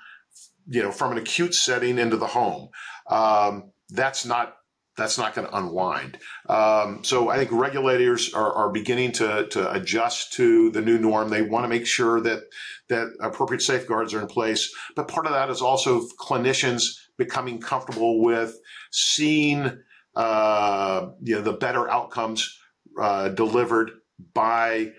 you 0.68 0.82
know 0.82 0.90
from 0.90 1.12
an 1.12 1.18
acute 1.18 1.54
setting 1.54 1.98
into 1.98 2.16
the 2.16 2.26
home. 2.26 2.68
Um, 3.08 3.72
that's 3.88 4.24
not 4.24 4.54
that's 5.00 5.16
not 5.16 5.34
going 5.34 5.48
to 5.48 5.56
unwind. 5.56 6.18
Um, 6.48 7.02
so 7.02 7.30
I 7.30 7.38
think 7.38 7.50
regulators 7.52 8.34
are, 8.34 8.52
are 8.52 8.70
beginning 8.70 9.12
to, 9.12 9.48
to 9.48 9.72
adjust 9.72 10.34
to 10.34 10.70
the 10.70 10.82
new 10.82 10.98
norm. 10.98 11.30
They 11.30 11.42
want 11.42 11.64
to 11.64 11.68
make 11.68 11.86
sure 11.86 12.20
that 12.20 12.42
that 12.90 13.08
appropriate 13.20 13.62
safeguards 13.62 14.12
are 14.12 14.20
in 14.20 14.26
place. 14.26 14.72
But 14.94 15.08
part 15.08 15.26
of 15.26 15.32
that 15.32 15.48
is 15.48 15.62
also 15.62 16.06
clinicians 16.20 16.98
becoming 17.16 17.60
comfortable 17.60 18.22
with 18.22 18.58
seeing 18.90 19.78
uh, 20.16 21.08
you 21.22 21.36
know 21.36 21.42
the 21.42 21.52
better 21.52 21.88
outcomes 21.90 22.58
uh, 23.00 23.28
delivered 23.30 23.92
by 24.34 24.92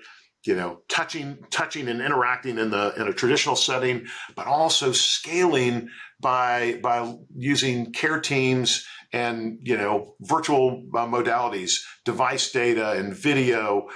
you 0.45 0.55
know 0.55 0.81
touching 0.89 1.37
touching 1.51 1.87
and 1.87 2.01
interacting 2.01 2.57
in 2.57 2.71
the 2.71 2.93
in 2.95 3.07
a 3.07 3.13
traditional 3.13 3.55
setting 3.55 4.07
but 4.35 4.47
also 4.47 4.91
scaling 4.91 5.89
by 6.19 6.79
by 6.81 7.15
using 7.35 7.91
care 7.91 8.19
teams 8.19 8.87
and 9.13 9.59
you 9.61 9.77
know 9.77 10.15
virtual 10.21 10.83
uh, 10.95 11.05
modalities, 11.05 11.73
device 12.05 12.51
data, 12.51 12.91
and 12.91 13.15
video. 13.15 13.87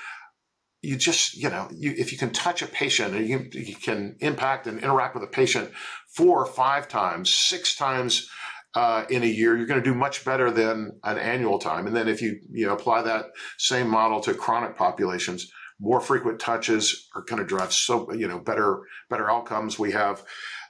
You 0.82 0.98
just 0.98 1.36
you 1.36 1.50
know 1.50 1.68
you, 1.76 1.94
if 1.98 2.12
you 2.12 2.18
can 2.18 2.32
touch 2.32 2.62
a 2.62 2.68
patient 2.68 3.16
and 3.16 3.28
you, 3.28 3.50
you 3.52 3.76
can 3.76 4.16
impact 4.20 4.68
and 4.68 4.80
interact 4.80 5.16
with 5.16 5.24
a 5.24 5.28
patient 5.28 5.72
four 6.16 6.40
or 6.40 6.46
five 6.46 6.88
times, 6.88 7.34
six 7.34 7.76
times 7.76 8.30
uh, 8.76 9.06
in 9.10 9.24
a 9.24 9.28
year, 9.28 9.56
you're 9.56 9.66
going 9.66 9.82
to 9.82 9.90
do 9.90 9.96
much 9.96 10.26
better 10.26 10.52
than 10.52 11.00
an 11.04 11.18
annual 11.18 11.58
time. 11.58 11.88
And 11.88 11.96
then 11.96 12.08
if 12.08 12.22
you 12.22 12.40
you 12.52 12.68
know 12.68 12.74
apply 12.74 13.02
that 13.04 13.28
same 13.58 13.90
model 13.90 14.20
to 14.22 14.34
chronic 14.34 14.78
populations, 14.78 15.50
more 15.80 16.02
frequent 16.02 16.40
touches 16.40 17.08
are 17.16 17.24
going 17.24 17.42
to 17.42 17.48
drive 17.48 17.74
so 17.74 18.12
you 18.14 18.28
know 18.28 18.40
better 18.40 18.82
better 19.10 19.32
outcomes. 19.32 19.80
We 19.80 19.94
have 19.94 20.24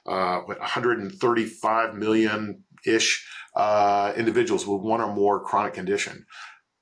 uh, 0.06 0.38
what 0.40 0.60
135 0.60 1.94
million 1.94 2.62
ish 2.86 3.26
uh, 3.54 4.12
individuals 4.16 4.66
with 4.66 4.82
one 4.82 5.00
or 5.00 5.14
more 5.14 5.42
chronic 5.42 5.74
condition. 5.74 6.26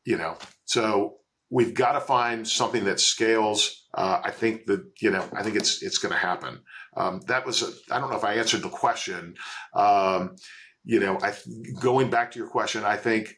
You 0.04 0.18
know, 0.18 0.37
so 0.64 1.16
we've 1.50 1.75
got 1.75 1.92
to 1.92 2.00
find 2.00 2.46
something 2.46 2.84
that 2.84 3.00
scales. 3.00 3.87
Uh, 3.94 4.20
I 4.25 4.30
think 4.30 4.66
that 4.66 4.84
you 5.00 5.11
know, 5.11 5.25
I 5.32 5.42
think 5.42 5.56
it's 5.56 5.82
it's 5.82 5.99
going 5.99 6.12
to 6.12 6.18
happen. 6.18 6.61
Um, 6.96 7.20
that 7.28 7.46
was 7.46 7.82
I 7.90 8.00
don't 8.00 8.11
know 8.11 8.16
if 8.16 8.25
I 8.25 8.34
answered 8.34 8.62
the 8.62 8.68
question. 8.68 9.34
Um, 9.75 10.37
you 10.84 11.00
know, 11.00 11.18
I 11.23 11.34
going 11.80 12.11
back 12.11 12.32
to 12.32 12.38
your 12.38 12.49
question, 12.49 12.84
I 12.84 12.96
think 12.96 13.34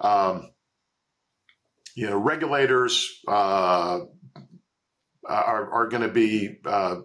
um, 0.00 0.50
you 1.94 2.08
know 2.08 2.18
regulators 2.18 3.20
uh, 3.28 4.00
are 5.26 5.70
are 5.72 5.88
going 5.88 6.02
to 6.02 6.08
be 6.08 6.58
uh, 6.64 6.96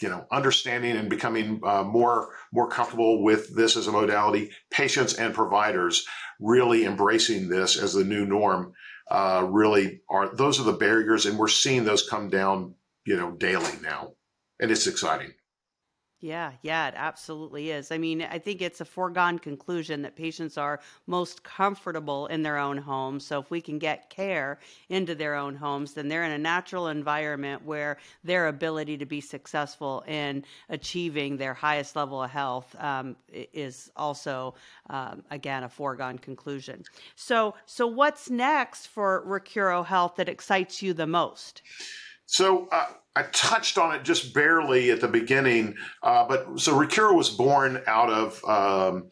you 0.00 0.08
know, 0.08 0.26
understanding 0.30 0.96
and 0.96 1.08
becoming 1.08 1.60
uh, 1.64 1.84
more 1.84 2.30
more 2.52 2.68
comfortable 2.68 3.22
with 3.22 3.54
this 3.54 3.76
as 3.76 3.86
a 3.86 3.92
modality. 3.92 4.50
Patients 4.70 5.14
and 5.14 5.34
providers 5.34 6.04
really 6.40 6.84
embracing 6.84 7.48
this 7.48 7.76
as 7.78 7.92
the 7.94 8.04
new 8.04 8.26
norm. 8.26 8.72
Uh, 9.10 9.46
really 9.50 10.00
are 10.08 10.34
those 10.34 10.58
are 10.58 10.64
the 10.64 10.72
barriers, 10.72 11.26
and 11.26 11.38
we're 11.38 11.48
seeing 11.48 11.84
those 11.84 12.08
come 12.08 12.28
down, 12.30 12.74
you 13.06 13.16
know, 13.16 13.32
daily 13.32 13.72
now, 13.82 14.14
and 14.58 14.70
it's 14.70 14.86
exciting. 14.86 15.32
Yeah, 16.24 16.52
yeah, 16.62 16.88
it 16.88 16.94
absolutely 16.96 17.70
is. 17.70 17.92
I 17.92 17.98
mean, 17.98 18.22
I 18.22 18.38
think 18.38 18.62
it's 18.62 18.80
a 18.80 18.84
foregone 18.86 19.38
conclusion 19.38 20.00
that 20.02 20.16
patients 20.16 20.56
are 20.56 20.80
most 21.06 21.44
comfortable 21.44 22.28
in 22.28 22.42
their 22.42 22.56
own 22.56 22.78
homes. 22.78 23.26
So 23.26 23.38
if 23.40 23.50
we 23.50 23.60
can 23.60 23.78
get 23.78 24.08
care 24.08 24.58
into 24.88 25.14
their 25.14 25.34
own 25.34 25.54
homes, 25.54 25.92
then 25.92 26.08
they're 26.08 26.24
in 26.24 26.30
a 26.30 26.38
natural 26.38 26.88
environment 26.88 27.62
where 27.66 27.98
their 28.22 28.48
ability 28.48 28.96
to 28.96 29.04
be 29.04 29.20
successful 29.20 30.02
in 30.06 30.46
achieving 30.70 31.36
their 31.36 31.52
highest 31.52 31.94
level 31.94 32.22
of 32.22 32.30
health 32.30 32.74
um, 32.78 33.16
is 33.30 33.90
also, 33.94 34.54
um, 34.88 35.22
again, 35.30 35.64
a 35.64 35.68
foregone 35.68 36.16
conclusion. 36.16 36.84
So, 37.16 37.54
so 37.66 37.86
what's 37.86 38.30
next 38.30 38.86
for 38.86 39.22
Recuro 39.26 39.84
Health 39.84 40.14
that 40.16 40.30
excites 40.30 40.80
you 40.80 40.94
the 40.94 41.06
most? 41.06 41.60
So. 42.26 42.68
Uh, 42.70 42.86
I 43.16 43.22
touched 43.32 43.78
on 43.78 43.94
it 43.94 44.02
just 44.02 44.34
barely 44.34 44.90
at 44.90 45.00
the 45.00 45.06
beginning, 45.06 45.76
uh, 46.02 46.26
but 46.26 46.58
so 46.58 46.76
Recuro 46.76 47.14
was 47.14 47.30
born 47.30 47.80
out 47.86 48.10
of, 48.10 48.44
um, 48.44 49.08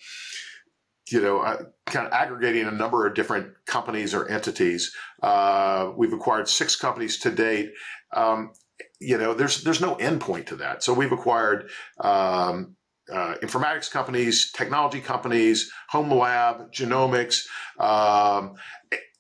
you 1.11 1.21
know, 1.21 1.39
uh, 1.39 1.63
kind 1.87 2.07
of 2.07 2.13
aggregating 2.13 2.67
a 2.67 2.73
number 2.73 3.07
of 3.07 3.15
different 3.15 3.53
companies 3.65 4.13
or 4.13 4.29
entities. 4.29 4.93
Uh, 5.23 5.93
we've 5.97 6.13
acquired 6.13 6.49
six 6.49 6.75
companies 6.75 7.19
to 7.21 7.31
date. 7.31 7.71
Um, 8.13 8.53
you 9.01 9.19
know, 9.19 9.35
there's 9.35 9.63
there's 9.63 9.81
no 9.81 9.95
endpoint 9.97 10.47
to 10.47 10.57
that. 10.57 10.83
So 10.83 10.93
we've 10.93 11.13
acquired 11.13 11.71
um, 12.01 12.77
uh, 13.13 13.35
informatics 13.43 13.91
companies, 13.91 14.51
technology 14.53 15.01
companies, 15.01 15.71
home 15.89 16.11
lab, 16.11 16.73
genomics. 16.73 17.47
Um, 17.79 18.55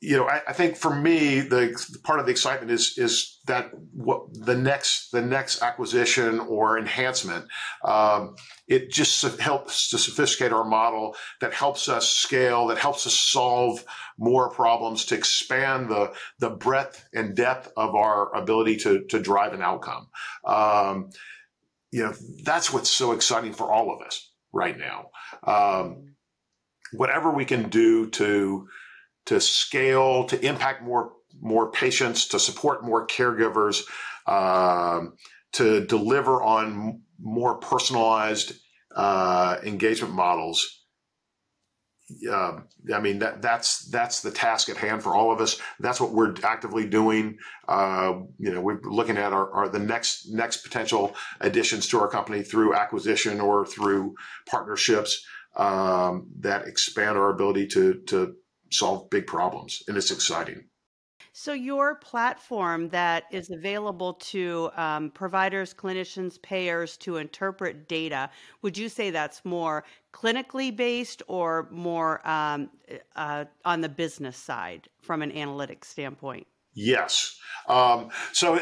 you 0.00 0.16
know, 0.16 0.28
I, 0.28 0.40
I, 0.48 0.52
think 0.52 0.76
for 0.76 0.92
me, 0.92 1.40
the 1.40 1.78
part 2.02 2.18
of 2.18 2.26
the 2.26 2.32
excitement 2.32 2.72
is 2.72 2.98
is 2.98 3.38
that 3.46 3.70
what 3.92 4.22
the 4.34 4.56
next 4.56 5.12
the 5.12 5.22
next 5.22 5.62
acquisition 5.62 6.40
or 6.40 6.76
enhancement, 6.76 7.44
um, 7.84 8.34
it 8.66 8.90
just 8.90 9.22
helps 9.38 9.90
to 9.90 9.98
sophisticate 9.98 10.52
our 10.52 10.64
model. 10.64 11.14
That 11.40 11.54
helps 11.54 11.88
us 11.88 12.08
scale. 12.08 12.66
That 12.66 12.78
helps 12.78 13.06
us 13.06 13.18
solve 13.18 13.84
more 14.18 14.50
problems 14.50 15.04
to 15.06 15.14
expand 15.14 15.88
the 15.88 16.12
the 16.40 16.50
breadth 16.50 17.06
and 17.14 17.36
depth 17.36 17.70
of 17.76 17.94
our 17.94 18.34
ability 18.34 18.78
to 18.78 19.04
to 19.04 19.20
drive 19.20 19.52
an 19.52 19.62
outcome. 19.62 20.08
Um, 20.44 21.10
you 21.92 22.02
know, 22.02 22.14
that's 22.42 22.72
what's 22.72 22.90
so 22.90 23.12
exciting 23.12 23.52
for 23.52 23.70
all 23.70 23.94
of 23.94 24.04
us 24.04 24.32
right 24.52 24.76
now. 24.76 25.10
Um, 25.44 26.14
whatever 26.92 27.30
we 27.30 27.44
can 27.44 27.68
do 27.68 28.10
to 28.10 28.66
to 29.26 29.40
scale, 29.40 30.24
to 30.24 30.44
impact 30.44 30.82
more 30.82 31.12
more 31.40 31.70
patients, 31.70 32.28
to 32.28 32.40
support 32.40 32.84
more 32.84 33.06
caregivers, 33.06 33.82
um, 34.26 35.14
to 35.52 35.86
deliver 35.86 36.42
on 36.42 37.02
more 37.20 37.58
personalized 37.58 38.54
uh, 38.94 39.58
engagement 39.64 40.14
models. 40.14 40.81
Uh, 42.30 42.58
I 42.92 43.00
mean 43.00 43.20
that 43.20 43.40
that's 43.40 43.86
that's 43.86 44.20
the 44.20 44.30
task 44.30 44.68
at 44.68 44.76
hand 44.76 45.02
for 45.02 45.14
all 45.14 45.32
of 45.32 45.40
us. 45.40 45.60
That's 45.80 46.00
what 46.00 46.12
we're 46.12 46.34
actively 46.42 46.86
doing. 46.86 47.38
Uh, 47.68 48.20
you 48.38 48.52
know, 48.52 48.60
we're 48.60 48.80
looking 48.82 49.16
at 49.16 49.32
our, 49.32 49.50
our, 49.52 49.68
the 49.68 49.78
next 49.78 50.28
next 50.30 50.58
potential 50.58 51.14
additions 51.40 51.88
to 51.88 52.00
our 52.00 52.08
company 52.08 52.42
through 52.42 52.74
acquisition 52.74 53.40
or 53.40 53.64
through 53.64 54.14
partnerships 54.46 55.24
um, 55.56 56.28
that 56.40 56.66
expand 56.66 57.16
our 57.16 57.30
ability 57.30 57.66
to 57.68 57.94
to 58.06 58.34
solve 58.70 59.08
big 59.10 59.26
problems, 59.26 59.82
and 59.88 59.96
it's 59.96 60.10
exciting. 60.10 60.64
So, 61.34 61.54
your 61.54 61.94
platform 61.94 62.90
that 62.90 63.24
is 63.30 63.50
available 63.50 64.14
to 64.14 64.70
um, 64.76 65.10
providers, 65.10 65.72
clinicians, 65.72 66.40
payers 66.42 66.98
to 66.98 67.16
interpret 67.16 67.88
data, 67.88 68.28
would 68.60 68.76
you 68.76 68.90
say 68.90 69.10
that's 69.10 69.42
more 69.42 69.84
clinically 70.12 70.74
based 70.74 71.22
or 71.26 71.68
more 71.70 72.26
um, 72.28 72.70
uh, 73.16 73.44
on 73.64 73.80
the 73.80 73.88
business 73.88 74.36
side 74.36 74.88
from 75.00 75.22
an 75.22 75.30
analytics 75.32 75.86
standpoint? 75.86 76.46
Yes. 76.74 77.38
Um, 77.68 78.08
so, 78.32 78.60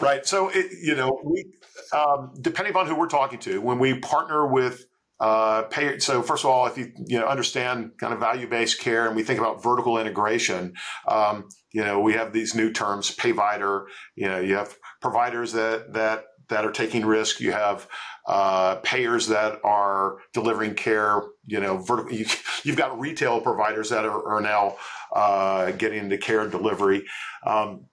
right. 0.00 0.26
So, 0.26 0.48
it, 0.48 0.66
you 0.82 0.94
know, 0.94 1.20
we, 1.24 1.44
um, 1.92 2.32
depending 2.40 2.74
on 2.76 2.86
who 2.86 2.94
we're 2.94 3.08
talking 3.08 3.38
to, 3.40 3.60
when 3.60 3.78
we 3.78 3.98
partner 3.98 4.46
with 4.46 4.86
uh, 5.22 5.62
pay, 5.62 6.00
so 6.00 6.20
first 6.20 6.44
of 6.44 6.50
all, 6.50 6.66
if 6.66 6.76
you 6.76 6.92
you 7.06 7.16
know 7.16 7.26
understand 7.26 7.92
kind 7.98 8.12
of 8.12 8.18
value 8.18 8.48
based 8.48 8.80
care 8.80 9.06
and 9.06 9.14
we 9.14 9.22
think 9.22 9.38
about 9.38 9.62
vertical 9.62 9.96
integration, 9.96 10.74
um, 11.06 11.48
you 11.72 11.84
know 11.84 12.00
we 12.00 12.14
have 12.14 12.32
these 12.32 12.56
new 12.56 12.72
terms, 12.72 13.14
payvider. 13.14 13.84
You 14.16 14.26
know 14.26 14.40
you 14.40 14.56
have 14.56 14.76
providers 15.00 15.52
that 15.52 15.92
that 15.92 16.24
that 16.48 16.64
are 16.64 16.70
taking 16.72 17.04
risk. 17.04 17.40
You 17.40 17.52
have 17.52 17.88
uh, 18.26 18.76
payers 18.76 19.28
that 19.28 19.60
are 19.64 20.18
delivering 20.32 20.74
care. 20.74 21.22
You 21.44 21.60
know, 21.60 21.78
vertical, 21.78 22.12
you, 22.12 22.26
have 22.66 22.76
got 22.76 22.98
retail 22.98 23.40
providers 23.40 23.90
that 23.90 24.04
are, 24.04 24.36
are 24.36 24.40
now 24.40 24.76
uh, 25.14 25.72
getting 25.72 25.98
into 25.98 26.18
care 26.18 26.48
delivery. 26.48 27.04
Um, 27.46 27.86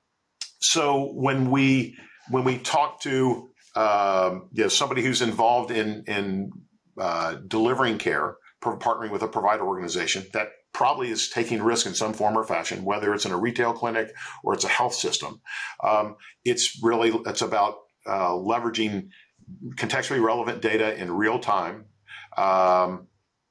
so 0.59 1.11
when 1.13 1.51
we 1.51 1.97
when 2.29 2.43
we 2.43 2.57
talk 2.57 3.01
to 3.01 3.49
um, 3.75 4.49
you 4.51 4.63
know 4.63 4.69
somebody 4.69 5.01
who's 5.01 5.21
involved 5.21 5.71
in 5.71 6.03
in 6.07 6.51
uh, 6.99 7.35
delivering 7.47 7.97
care, 7.97 8.35
partnering 8.61 9.11
with 9.11 9.23
a 9.23 9.27
provider 9.27 9.65
organization 9.65 10.25
that 10.33 10.49
probably 10.73 11.09
is 11.09 11.29
taking 11.29 11.61
risk 11.61 11.85
in 11.85 11.93
some 11.93 12.13
form 12.13 12.37
or 12.37 12.43
fashion, 12.43 12.83
whether 12.83 13.13
it's 13.13 13.25
in 13.25 13.31
a 13.31 13.37
retail 13.37 13.73
clinic 13.73 14.13
or 14.43 14.53
it's 14.53 14.63
a 14.63 14.69
health 14.69 14.93
system. 14.93 15.41
Um, 15.83 16.15
it's 16.43 16.79
really 16.83 17.11
it's 17.25 17.41
about 17.41 17.75
uh, 18.09 18.31
leveraging 18.31 19.09
contextually 19.75 20.23
relevant 20.23 20.61
data 20.61 20.95
in 20.95 21.11
real 21.11 21.39
time. 21.39 21.85
Um, 22.37 23.07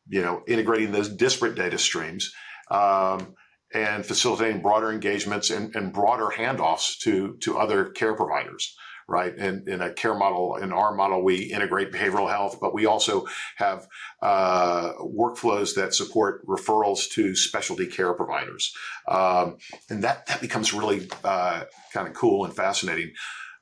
you 0.09 0.23
know, 0.23 0.43
integrating 0.47 0.93
those 0.93 1.09
disparate 1.09 1.55
data 1.55 1.79
streams. 1.79 2.33
Um, 2.71 3.35
and 3.75 4.05
facilitating 4.05 4.63
broader 4.63 4.91
engagements 4.91 5.51
and, 5.51 5.77
and, 5.77 5.93
broader 5.93 6.29
handoffs 6.35 6.99
to 7.01 7.37
to 7.43 7.59
other 7.59 7.91
care 7.91 8.15
providers 8.15 8.75
right? 9.09 9.35
And 9.37 9.67
in 9.67 9.81
a 9.81 9.91
care 9.91 10.15
model, 10.15 10.57
in 10.57 10.71
our 10.71 10.95
model, 10.95 11.25
we 11.25 11.37
integrate 11.37 11.91
behavioral 11.91 12.31
health, 12.31 12.59
but 12.61 12.75
we 12.75 12.85
also 12.85 13.27
have 13.57 13.89
uh, 14.21 14.93
workflows 15.01 15.75
that 15.77 15.95
support 15.95 16.47
referrals 16.47 17.11
to 17.13 17.35
specialty 17.35 17.87
care 17.87 18.13
providers, 18.13 18.73
um, 19.09 19.57
and 19.89 20.05
that 20.05 20.27
that 20.27 20.41
becomes 20.41 20.75
really 20.75 21.09
uh, 21.25 21.65
kind 21.93 22.07
of 22.07 22.15
cool 22.15 22.45
and 22.45 22.55
fascinating. 22.55 23.13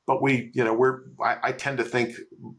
But 0.07 0.23
we, 0.23 0.51
you 0.55 0.64
know, 0.64 0.75
we're 0.75 1.01
I, 1.23 1.37
I 1.42 1.53
tend 1.53 1.79
to 1.79 1.85
think, 1.85 2.16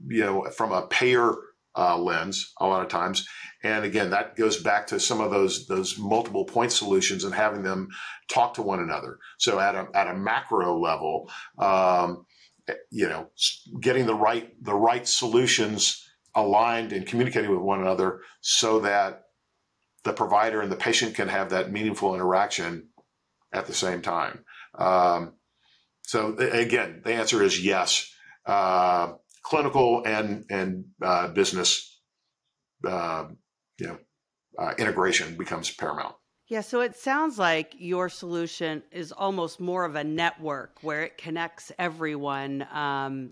you 0.08 0.24
know, 0.24 0.50
from 0.56 0.72
a 0.72 0.88
payer 0.88 1.34
uh, 1.78 1.98
lens 1.98 2.54
a 2.60 2.68
lot 2.68 2.82
of 2.82 2.90
times. 2.90 3.28
And 3.64 3.86
again, 3.86 4.10
that 4.10 4.36
goes 4.36 4.62
back 4.62 4.88
to 4.88 5.00
some 5.00 5.22
of 5.22 5.32
those 5.32 5.68
those 5.68 5.98
multiple 5.98 6.46
point 6.46 6.72
solutions 6.72 7.24
and 7.24 7.34
having 7.34 7.64
them 7.64 7.90
talk 8.28 8.56
to 8.56 8.62
one 8.62 8.80
another. 8.80 9.20
So 9.38 9.60
at 9.60 9.76
a 9.76 9.88
at 9.94 10.08
a 10.08 10.16
macro 10.16 10.78
level, 10.80 11.30
um, 11.60 12.26
you 12.92 13.08
know, 13.08 13.30
getting 13.80 14.06
the 14.06 14.16
right 14.16 14.52
the 14.64 14.76
right 14.76 15.08
solutions 15.08 16.04
aligned 16.36 16.94
and 16.94 17.06
communicating 17.06 17.52
with 17.52 17.60
one 17.60 17.82
another 17.82 18.22
so 18.42 18.80
that 18.82 19.24
the 20.04 20.14
provider 20.14 20.62
and 20.62 20.72
the 20.72 20.76
patient 20.76 21.16
can 21.16 21.28
have 21.28 21.50
that 21.50 21.72
meaningful 21.72 22.14
interaction 22.14 22.90
at 23.52 23.66
the 23.66 23.74
same 23.74 24.02
time. 24.02 24.44
Um, 24.76 25.34
so 26.08 26.38
again, 26.38 27.02
the 27.04 27.14
answer 27.14 27.44
is 27.44 27.64
yes. 27.64 28.10
Uh, 28.46 29.16
clinical 29.44 30.04
and 30.06 30.46
and 30.50 30.86
uh, 31.02 31.28
business, 31.28 32.02
uh, 32.88 33.26
you 33.78 33.88
know, 33.88 33.98
uh, 34.58 34.74
integration 34.78 35.36
becomes 35.36 35.70
paramount. 35.70 36.16
Yeah, 36.48 36.62
so 36.62 36.80
it 36.80 36.96
sounds 36.96 37.38
like 37.38 37.74
your 37.78 38.08
solution 38.08 38.84
is 38.90 39.12
almost 39.12 39.60
more 39.60 39.84
of 39.84 39.98
a 39.98 40.04
network 40.06 40.78
where 40.82 41.04
it 41.04 41.18
connects 41.18 41.74
everyone 41.78 42.66
um, 42.72 43.32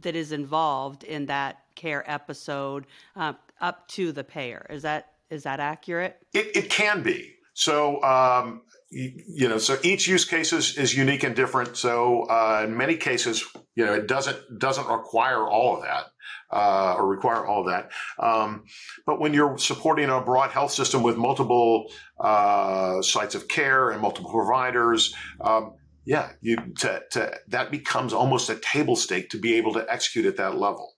that 0.00 0.16
is 0.16 0.32
involved 0.32 1.04
in 1.04 1.26
that 1.26 1.58
care 1.74 2.02
episode 2.10 2.86
uh, 3.14 3.34
up 3.60 3.86
to 3.88 4.10
the 4.10 4.24
payer. 4.24 4.64
Is 4.70 4.80
that 4.82 5.12
is 5.28 5.42
that 5.42 5.60
accurate? 5.60 6.16
It, 6.32 6.56
it 6.56 6.70
can 6.70 7.02
be. 7.02 7.34
So 7.52 8.02
um, 8.02 8.62
you, 8.90 9.48
know, 9.48 9.58
so 9.58 9.78
each 9.82 10.06
use 10.06 10.24
case 10.24 10.52
is, 10.52 10.76
is 10.78 10.96
unique 10.96 11.24
and 11.24 11.34
different. 11.34 11.76
So 11.76 12.22
uh, 12.24 12.62
in 12.64 12.76
many 12.76 12.96
cases, 12.96 13.44
you 13.74 13.84
know, 13.84 13.94
it 13.94 14.06
doesn't 14.06 14.58
doesn't 14.58 14.86
require 14.86 15.46
all 15.46 15.76
of 15.76 15.82
that 15.82 16.06
uh, 16.50 16.94
or 16.96 17.06
require 17.06 17.44
all 17.46 17.64
that. 17.64 17.90
Um, 18.18 18.64
but 19.04 19.20
when 19.20 19.34
you're 19.34 19.58
supporting 19.58 20.08
a 20.08 20.20
broad 20.20 20.50
health 20.50 20.72
system 20.72 21.02
with 21.02 21.16
multiple 21.16 21.92
uh, 22.20 23.02
sites 23.02 23.34
of 23.34 23.48
care 23.48 23.90
and 23.90 24.00
multiple 24.00 24.30
providers, 24.30 25.14
um, 25.40 25.74
yeah, 26.04 26.30
you 26.40 26.56
to, 26.78 27.02
to, 27.12 27.34
that 27.48 27.70
becomes 27.70 28.12
almost 28.12 28.48
a 28.48 28.56
table 28.56 28.96
stake 28.96 29.30
to 29.30 29.38
be 29.38 29.54
able 29.54 29.72
to 29.74 29.84
execute 29.90 30.26
at 30.26 30.36
that 30.36 30.56
level. 30.56 30.95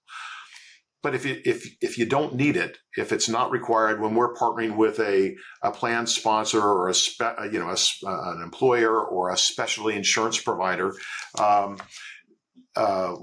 But 1.02 1.14
if 1.14 1.24
you, 1.24 1.40
if 1.44 1.64
if 1.80 1.96
you 1.96 2.06
don't 2.06 2.34
need 2.34 2.56
it, 2.56 2.78
if 2.96 3.12
it's 3.12 3.28
not 3.28 3.52
required, 3.52 4.00
when 4.00 4.14
we're 4.14 4.34
partnering 4.34 4.76
with 4.76 4.98
a, 4.98 5.37
a 5.62 5.70
plan 5.70 6.06
sponsor 6.06 6.61
or 6.61 6.88
a 6.88 6.94
spe, 6.94 7.22
you 7.52 7.61
know 7.61 7.70
a, 7.70 7.76
an 8.06 8.42
employer 8.42 9.00
or 9.00 9.30
a 9.30 9.37
specialty 9.37 9.96
insurance 9.96 10.42
provider, 10.42 10.94
um, 11.38 11.78
uh, 12.74 13.14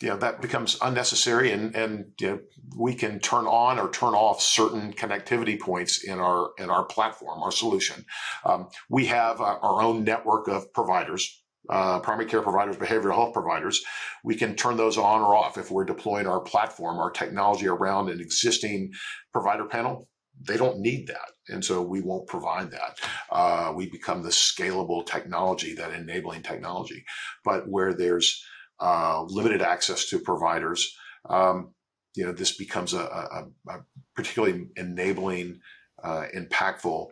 you 0.00 0.08
know 0.08 0.16
that 0.16 0.40
becomes 0.40 0.78
unnecessary 0.80 1.50
and 1.50 1.74
and 1.74 2.12
you 2.20 2.28
know, 2.28 2.40
we 2.76 2.94
can 2.94 3.18
turn 3.18 3.46
on 3.46 3.80
or 3.80 3.90
turn 3.90 4.14
off 4.14 4.40
certain 4.40 4.92
connectivity 4.92 5.58
points 5.58 6.04
in 6.04 6.20
our 6.20 6.50
in 6.58 6.70
our 6.70 6.84
platform 6.84 7.42
our 7.42 7.50
solution. 7.52 8.04
Um, 8.44 8.68
we 8.88 9.06
have 9.06 9.40
uh, 9.40 9.58
our 9.60 9.82
own 9.82 10.04
network 10.04 10.46
of 10.46 10.72
providers 10.72 11.42
uh, 11.68 12.00
primary 12.00 12.28
care 12.28 12.42
providers 12.42 12.76
behavioral 12.76 13.14
health 13.14 13.32
providers 13.32 13.82
we 14.24 14.34
can 14.34 14.56
turn 14.56 14.76
those 14.76 14.98
on 14.98 15.20
or 15.20 15.36
off. 15.36 15.58
If 15.58 15.70
we're 15.70 15.84
deploying 15.84 16.26
our 16.26 16.40
platform 16.40 16.98
our 16.98 17.10
technology 17.10 17.68
around 17.68 18.08
an 18.08 18.20
existing 18.20 18.92
provider 19.32 19.66
panel 19.66 20.08
they 20.40 20.56
don't 20.56 20.80
need 20.80 21.08
that. 21.08 21.30
And 21.48 21.64
so 21.64 21.82
we 21.82 22.00
won't 22.00 22.26
provide 22.26 22.70
that. 22.70 22.98
Uh, 23.30 23.72
we 23.74 23.90
become 23.90 24.22
the 24.22 24.28
scalable 24.28 25.04
technology 25.04 25.74
that 25.74 25.92
enabling 25.92 26.42
technology. 26.42 27.04
But 27.44 27.68
where 27.68 27.94
there's 27.94 28.44
uh, 28.80 29.22
limited 29.24 29.62
access 29.62 30.06
to 30.10 30.20
providers, 30.20 30.94
um, 31.28 31.74
you 32.14 32.24
know, 32.24 32.32
this 32.32 32.56
becomes 32.56 32.94
a, 32.94 33.00
a, 33.00 33.46
a 33.68 33.78
particularly 34.14 34.68
enabling, 34.76 35.60
uh, 36.02 36.26
impactful 36.34 37.08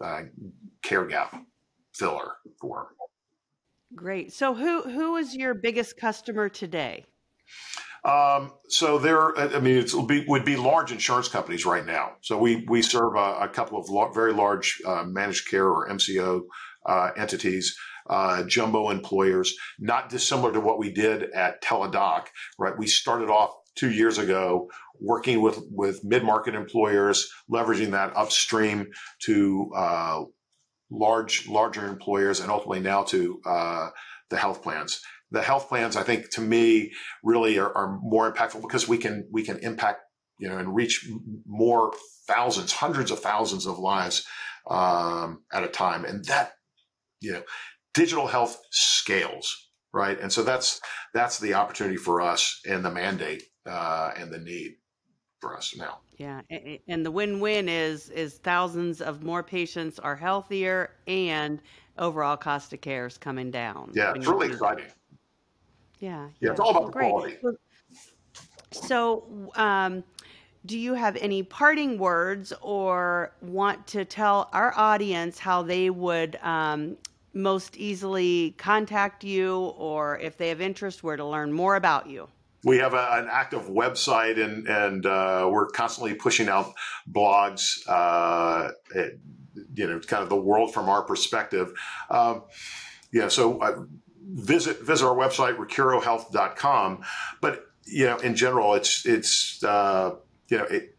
uh, 0.00 0.22
care 0.82 1.06
gap 1.06 1.34
filler 1.94 2.32
for. 2.60 2.88
Great. 3.94 4.32
So, 4.32 4.54
who 4.54 4.82
who 4.82 5.16
is 5.16 5.34
your 5.34 5.54
biggest 5.54 5.96
customer 5.96 6.48
today? 6.48 7.06
Um, 8.04 8.52
so 8.68 8.98
there, 8.98 9.38
I 9.38 9.60
mean, 9.60 9.76
it 9.76 9.92
would 10.26 10.44
be 10.44 10.56
large 10.56 10.90
insurance 10.90 11.28
companies 11.28 11.66
right 11.66 11.84
now. 11.84 12.12
So 12.22 12.38
we 12.38 12.64
we 12.68 12.82
serve 12.82 13.14
a, 13.14 13.40
a 13.40 13.48
couple 13.48 13.78
of 13.78 14.14
very 14.14 14.32
large 14.32 14.80
uh, 14.86 15.04
managed 15.04 15.48
care 15.48 15.68
or 15.68 15.88
MCO 15.88 16.42
uh, 16.86 17.10
entities, 17.16 17.76
uh, 18.08 18.44
jumbo 18.44 18.90
employers, 18.90 19.54
not 19.78 20.08
dissimilar 20.08 20.52
to 20.52 20.60
what 20.60 20.78
we 20.78 20.90
did 20.92 21.30
at 21.32 21.62
Teladoc. 21.62 22.26
Right, 22.58 22.78
we 22.78 22.86
started 22.86 23.28
off 23.28 23.50
two 23.74 23.90
years 23.90 24.18
ago 24.18 24.70
working 25.00 25.40
with 25.42 25.60
with 25.70 26.02
mid 26.04 26.24
market 26.24 26.54
employers, 26.54 27.30
leveraging 27.50 27.90
that 27.90 28.16
upstream 28.16 28.86
to 29.24 29.70
uh, 29.76 30.22
large 30.90 31.48
larger 31.48 31.86
employers, 31.86 32.40
and 32.40 32.50
ultimately 32.50 32.80
now 32.80 33.02
to 33.04 33.40
uh, 33.44 33.90
the 34.28 34.36
health 34.36 34.62
plans. 34.62 35.00
The 35.32 35.42
health 35.42 35.68
plans, 35.68 35.96
I 35.96 36.02
think, 36.02 36.30
to 36.32 36.40
me, 36.40 36.92
really 37.22 37.58
are, 37.58 37.72
are 37.76 37.98
more 38.02 38.32
impactful 38.32 38.62
because 38.62 38.88
we 38.88 38.98
can 38.98 39.28
we 39.30 39.44
can 39.44 39.58
impact 39.58 40.00
you 40.38 40.48
know 40.48 40.58
and 40.58 40.74
reach 40.74 41.08
more 41.46 41.92
thousands, 42.26 42.72
hundreds 42.72 43.10
of 43.10 43.20
thousands 43.20 43.66
of 43.66 43.78
lives 43.78 44.26
um, 44.68 45.42
at 45.52 45.64
a 45.64 45.68
time, 45.68 46.04
and 46.04 46.24
that 46.26 46.52
you 47.20 47.32
know, 47.32 47.42
digital 47.94 48.26
health 48.26 48.60
scales, 48.70 49.68
right? 49.92 50.18
And 50.18 50.32
so 50.32 50.42
that's 50.42 50.80
that's 51.14 51.38
the 51.38 51.54
opportunity 51.54 51.96
for 51.96 52.20
us 52.20 52.60
and 52.68 52.84
the 52.84 52.90
mandate 52.90 53.42
uh, 53.66 54.10
and 54.16 54.32
the 54.32 54.38
need 54.38 54.72
for 55.40 55.56
us 55.56 55.74
now. 55.76 56.00
Yeah, 56.18 56.42
and 56.86 57.04
the 57.04 57.10
win-win 57.10 57.68
is 57.68 58.10
is 58.10 58.38
thousands 58.38 59.00
of 59.00 59.22
more 59.22 59.42
patients 59.42 59.98
are 59.98 60.14
healthier 60.14 60.90
and 61.06 61.62
overall 61.96 62.36
cost 62.36 62.72
of 62.74 62.82
care 62.82 63.06
is 63.06 63.16
coming 63.16 63.50
down. 63.50 63.90
Yeah, 63.94 64.12
it's 64.14 64.26
really 64.26 64.48
exciting. 64.48 64.84
Yeah, 65.98 66.28
yeah, 66.40 66.50
it's 66.50 66.60
all 66.60 66.70
about 66.70 66.86
the 66.86 66.92
Great. 66.92 67.10
quality. 67.10 67.36
So, 68.72 69.50
um, 69.54 70.04
do 70.66 70.78
you 70.78 70.94
have 70.94 71.16
any 71.16 71.42
parting 71.42 71.98
words 71.98 72.52
or 72.60 73.32
want 73.40 73.86
to 73.88 74.04
tell 74.04 74.50
our 74.52 74.74
audience 74.76 75.38
how 75.38 75.62
they 75.62 75.88
would 75.88 76.36
um, 76.42 76.98
most 77.32 77.76
easily 77.78 78.54
contact 78.58 79.24
you 79.24 79.56
or 79.56 80.18
if 80.18 80.36
they 80.36 80.50
have 80.50 80.60
interest, 80.60 81.02
where 81.02 81.16
to 81.16 81.24
learn 81.24 81.52
more 81.52 81.76
about 81.76 82.08
you? 82.08 82.28
We 82.64 82.78
have 82.78 82.94
a, 82.94 83.08
an 83.12 83.28
active 83.30 83.62
website 83.68 84.42
and, 84.42 84.66
and 84.66 85.06
uh, 85.06 85.48
we're 85.50 85.68
constantly 85.68 86.14
pushing 86.14 86.48
out 86.48 86.72
blogs, 87.10 87.78
uh, 87.86 88.72
it, 88.94 89.18
you 89.74 89.86
know, 89.86 89.98
kind 90.00 90.22
of 90.22 90.28
the 90.28 90.36
world 90.36 90.74
from 90.74 90.88
our 90.88 91.02
perspective. 91.02 91.72
Um, 92.10 92.42
yeah, 93.12 93.28
so 93.28 93.60
uh, 93.60 93.84
visit 94.32 94.80
visit 94.82 95.06
our 95.06 95.16
website 95.16 95.56
recurohealth.com 95.56 97.02
but 97.40 97.66
you 97.86 98.06
know 98.06 98.16
in 98.18 98.34
general 98.36 98.74
it's 98.74 99.04
it's 99.06 99.62
uh, 99.64 100.14
you 100.48 100.58
know 100.58 100.64
it 100.64 100.96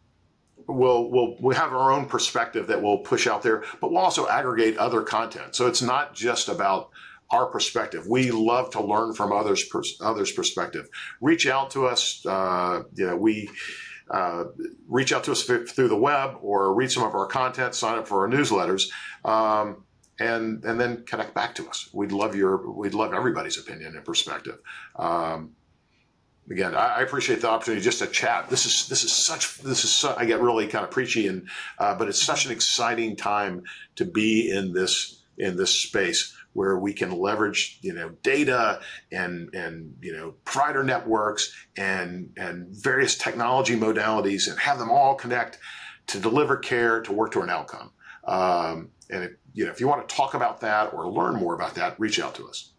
we'll 0.67 1.10
we'll 1.10 1.38
we 1.41 1.56
have 1.56 1.71
our 1.71 1.91
own 1.91 2.06
perspective 2.06 2.67
that 2.67 2.82
we'll 2.82 3.00
push 3.00 3.28
out 3.28 3.41
there 3.41 3.63
but 3.80 3.91
we'll 3.91 4.02
also 4.02 4.28
aggregate 4.28 4.78
other 4.78 5.02
content 5.02 5.56
so 5.56 5.67
it's 5.67 5.82
not 5.82 6.13
just 6.13 6.50
about 6.50 6.89
our 7.32 7.46
perspective 7.48 8.08
we 8.08 8.32
love 8.32 8.70
to 8.70 8.82
learn 8.82 9.13
from 9.13 9.32
others 9.32 9.63
others 10.02 10.32
perspective 10.32 10.88
reach 11.22 11.48
out 11.48 11.72
to 11.72 11.86
us 11.86 12.26
uh, 12.26 12.84
you 12.96 13.08
know 13.08 13.15
we 13.15 13.50
uh, 14.10 14.46
reach 14.89 15.13
out 15.13 15.24
to 15.24 15.32
us 15.32 15.44
through 15.44 15.88
the 15.88 15.96
web 15.96 16.38
or 16.41 16.74
read 16.74 16.91
some 16.91 17.04
of 17.04 17.15
our 17.15 17.26
content 17.26 17.74
sign 17.74 17.98
up 17.98 18.08
for 18.08 18.22
our 18.22 18.28
newsletters 18.28 18.89
um, 19.24 19.84
and 20.22 20.63
and 20.65 20.80
then 20.80 21.04
connect 21.04 21.34
back 21.34 21.56
to 21.56 21.67
us. 21.67 21.89
We'd 21.94 22.12
love 22.12 22.36
your 22.36 22.70
we'd 22.72 22.94
love 22.94 23.13
everybody's 23.13 23.58
opinion 23.58 23.96
and 23.96 24.06
perspective. 24.06 24.60
Um, 24.96 25.52
again, 26.50 26.76
I, 26.76 27.02
appreciate 27.02 27.41
the 27.41 27.50
opportunity 27.50 27.82
just 27.84 28.00
to 28.00 28.08
chat. 28.08 28.50
This 28.50 28.65
is 28.65 28.88
this 28.88 29.04
is 29.04 29.12
such 29.12 29.58
this 29.60 29.84
is 29.84 30.06
I 30.06 30.26
get 30.26 30.39
really 30.39 30.67
kind 30.67 30.86
of 30.86 30.91
preachy 30.91 31.28
and 31.28 31.48
uh, 31.80 31.96
but 31.96 32.08
it's 32.08 32.22
such 32.22 32.46
an 32.46 32.52
exciting 32.52 33.15
time 33.15 33.63
to 33.96 34.06
be 34.06 34.52
in 34.52 34.74
this 34.74 35.24
in 35.38 35.58
this 35.58 35.72
space 35.72 36.36
where 36.53 36.77
we 36.77 36.93
can 36.93 37.17
leverage 37.17 37.79
you 37.81 37.93
know 37.93 38.09
data 38.23 38.81
and 39.11 39.53
and 39.53 39.95
you 40.01 40.13
know 40.13 40.33
provider 40.45 40.83
networks 40.83 41.53
and 41.77 42.31
and 42.37 42.67
various 42.69 43.17
technology 43.17 43.75
modalities 43.75 44.49
and 44.49 44.59
have 44.59 44.79
them 44.79 44.89
all 44.89 45.15
connect 45.15 45.59
to 46.07 46.19
deliver 46.19 46.57
care 46.57 47.01
to 47.01 47.13
work 47.13 47.31
to 47.31 47.41
an 47.41 47.49
outcome. 47.49 47.91
Um, 48.25 48.89
and 49.09 49.23
it, 49.23 49.39
you 49.53 49.65
know, 49.65 49.71
if 49.71 49.79
you 49.79 49.87
want 49.87 50.07
to 50.07 50.15
talk 50.15 50.33
about 50.33 50.61
that 50.61 50.93
or 50.93 51.09
learn 51.09 51.35
more 51.35 51.53
about 51.53 51.75
that, 51.75 51.99
reach 51.99 52.19
out 52.19 52.35
to 52.35 52.47
us. 52.47 52.71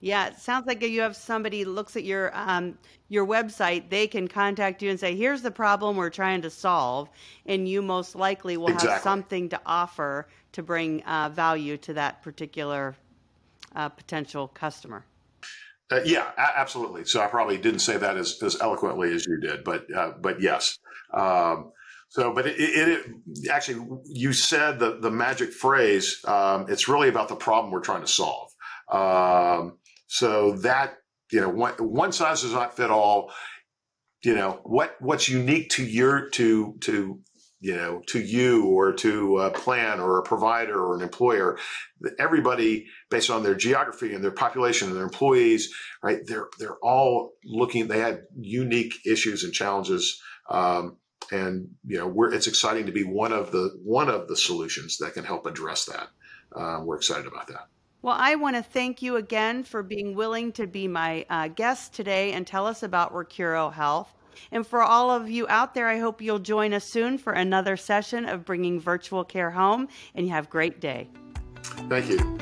Yeah, 0.00 0.28
it 0.28 0.38
sounds 0.38 0.66
like 0.66 0.82
you 0.82 1.00
have 1.00 1.16
somebody 1.16 1.64
looks 1.64 1.96
at 1.96 2.04
your 2.04 2.30
um, 2.34 2.78
your 3.08 3.26
website. 3.26 3.90
They 3.90 4.06
can 4.06 4.28
contact 4.28 4.80
you 4.80 4.90
and 4.90 5.00
say, 5.00 5.16
"Here's 5.16 5.42
the 5.42 5.50
problem 5.50 5.96
we're 5.96 6.08
trying 6.08 6.40
to 6.42 6.50
solve," 6.50 7.08
and 7.46 7.68
you 7.68 7.82
most 7.82 8.14
likely 8.14 8.56
will 8.56 8.68
exactly. 8.68 8.90
have 8.90 9.02
something 9.02 9.48
to 9.48 9.60
offer 9.66 10.28
to 10.52 10.62
bring 10.62 11.02
uh, 11.02 11.30
value 11.30 11.76
to 11.78 11.94
that 11.94 12.22
particular 12.22 12.94
uh, 13.74 13.88
potential 13.88 14.48
customer. 14.48 15.04
Uh, 15.90 16.00
yeah, 16.04 16.30
a- 16.36 16.58
absolutely. 16.58 17.04
So 17.04 17.20
I 17.20 17.26
probably 17.26 17.56
didn't 17.56 17.80
say 17.80 17.96
that 17.96 18.16
as, 18.16 18.42
as 18.42 18.60
eloquently 18.60 19.12
as 19.14 19.26
you 19.26 19.40
did, 19.40 19.64
but 19.64 19.86
uh, 19.94 20.12
but 20.20 20.40
yes. 20.40 20.78
Um, 21.12 21.72
so, 22.10 22.32
but 22.32 22.46
it, 22.46 22.56
it, 22.58 22.88
it, 22.88 23.50
actually, 23.50 23.86
you 24.04 24.32
said 24.32 24.78
the, 24.78 24.98
the 24.98 25.10
magic 25.10 25.52
phrase. 25.52 26.20
Um, 26.24 26.66
it's 26.68 26.88
really 26.88 27.08
about 27.08 27.28
the 27.28 27.36
problem 27.36 27.70
we're 27.70 27.80
trying 27.80 28.00
to 28.00 28.06
solve. 28.06 28.50
Um, 28.90 29.78
so 30.06 30.52
that 30.58 30.96
you 31.30 31.40
know, 31.40 31.50
one, 31.50 31.74
one 31.74 32.12
size 32.12 32.42
does 32.42 32.52
not 32.52 32.76
fit 32.76 32.90
all. 32.90 33.32
You 34.24 34.34
know 34.34 34.60
what 34.64 34.96
what's 34.98 35.28
unique 35.28 35.70
to 35.70 35.84
your 35.84 36.28
to 36.30 36.76
to 36.80 37.20
you 37.60 37.74
know 37.74 38.02
to 38.06 38.20
you 38.20 38.66
or 38.66 38.92
to 38.92 39.38
a 39.38 39.50
plan 39.50 40.00
or 40.00 40.18
a 40.18 40.22
provider 40.22 40.78
or 40.80 40.94
an 40.94 41.02
employer 41.02 41.58
everybody 42.18 42.86
based 43.10 43.30
on 43.30 43.42
their 43.42 43.56
geography 43.56 44.14
and 44.14 44.22
their 44.22 44.30
population 44.30 44.88
and 44.88 44.96
their 44.96 45.04
employees 45.04 45.74
right 46.02 46.20
they're 46.26 46.48
they're 46.58 46.78
all 46.82 47.32
looking 47.44 47.88
they 47.88 47.98
had 47.98 48.22
unique 48.38 48.94
issues 49.04 49.42
and 49.42 49.52
challenges 49.52 50.22
um, 50.50 50.96
and 51.30 51.68
you 51.86 51.98
know 51.98 52.24
it's 52.32 52.46
exciting 52.46 52.86
to 52.86 52.92
be 52.92 53.04
one 53.04 53.32
of 53.32 53.50
the 53.52 53.78
one 53.82 54.08
of 54.08 54.28
the 54.28 54.36
solutions 54.36 54.98
that 54.98 55.14
can 55.14 55.24
help 55.24 55.46
address 55.46 55.84
that. 55.86 56.08
Uh, 56.54 56.80
we're 56.82 56.96
excited 56.96 57.26
about 57.26 57.46
that. 57.48 57.68
Well, 58.00 58.16
I 58.18 58.36
want 58.36 58.56
to 58.56 58.62
thank 58.62 59.02
you 59.02 59.16
again 59.16 59.64
for 59.64 59.82
being 59.82 60.14
willing 60.14 60.52
to 60.52 60.66
be 60.66 60.88
my 60.88 61.26
uh, 61.28 61.48
guest 61.48 61.92
today 61.92 62.32
and 62.32 62.46
tell 62.46 62.66
us 62.66 62.82
about 62.82 63.12
Recuro 63.12 63.72
Health. 63.72 64.14
And 64.50 64.66
for 64.66 64.82
all 64.82 65.10
of 65.10 65.30
you 65.30 65.46
out 65.48 65.74
there, 65.74 65.88
I 65.88 65.98
hope 65.98 66.20
you'll 66.20 66.38
join 66.38 66.72
us 66.72 66.84
soon 66.84 67.18
for 67.18 67.32
another 67.32 67.76
session 67.76 68.28
of 68.28 68.44
bringing 68.44 68.80
virtual 68.80 69.24
care 69.24 69.50
home. 69.50 69.88
And 70.14 70.26
you 70.26 70.32
have 70.32 70.46
a 70.46 70.50
great 70.50 70.80
day. 70.80 71.08
Thank 71.88 72.08
you. 72.08 72.38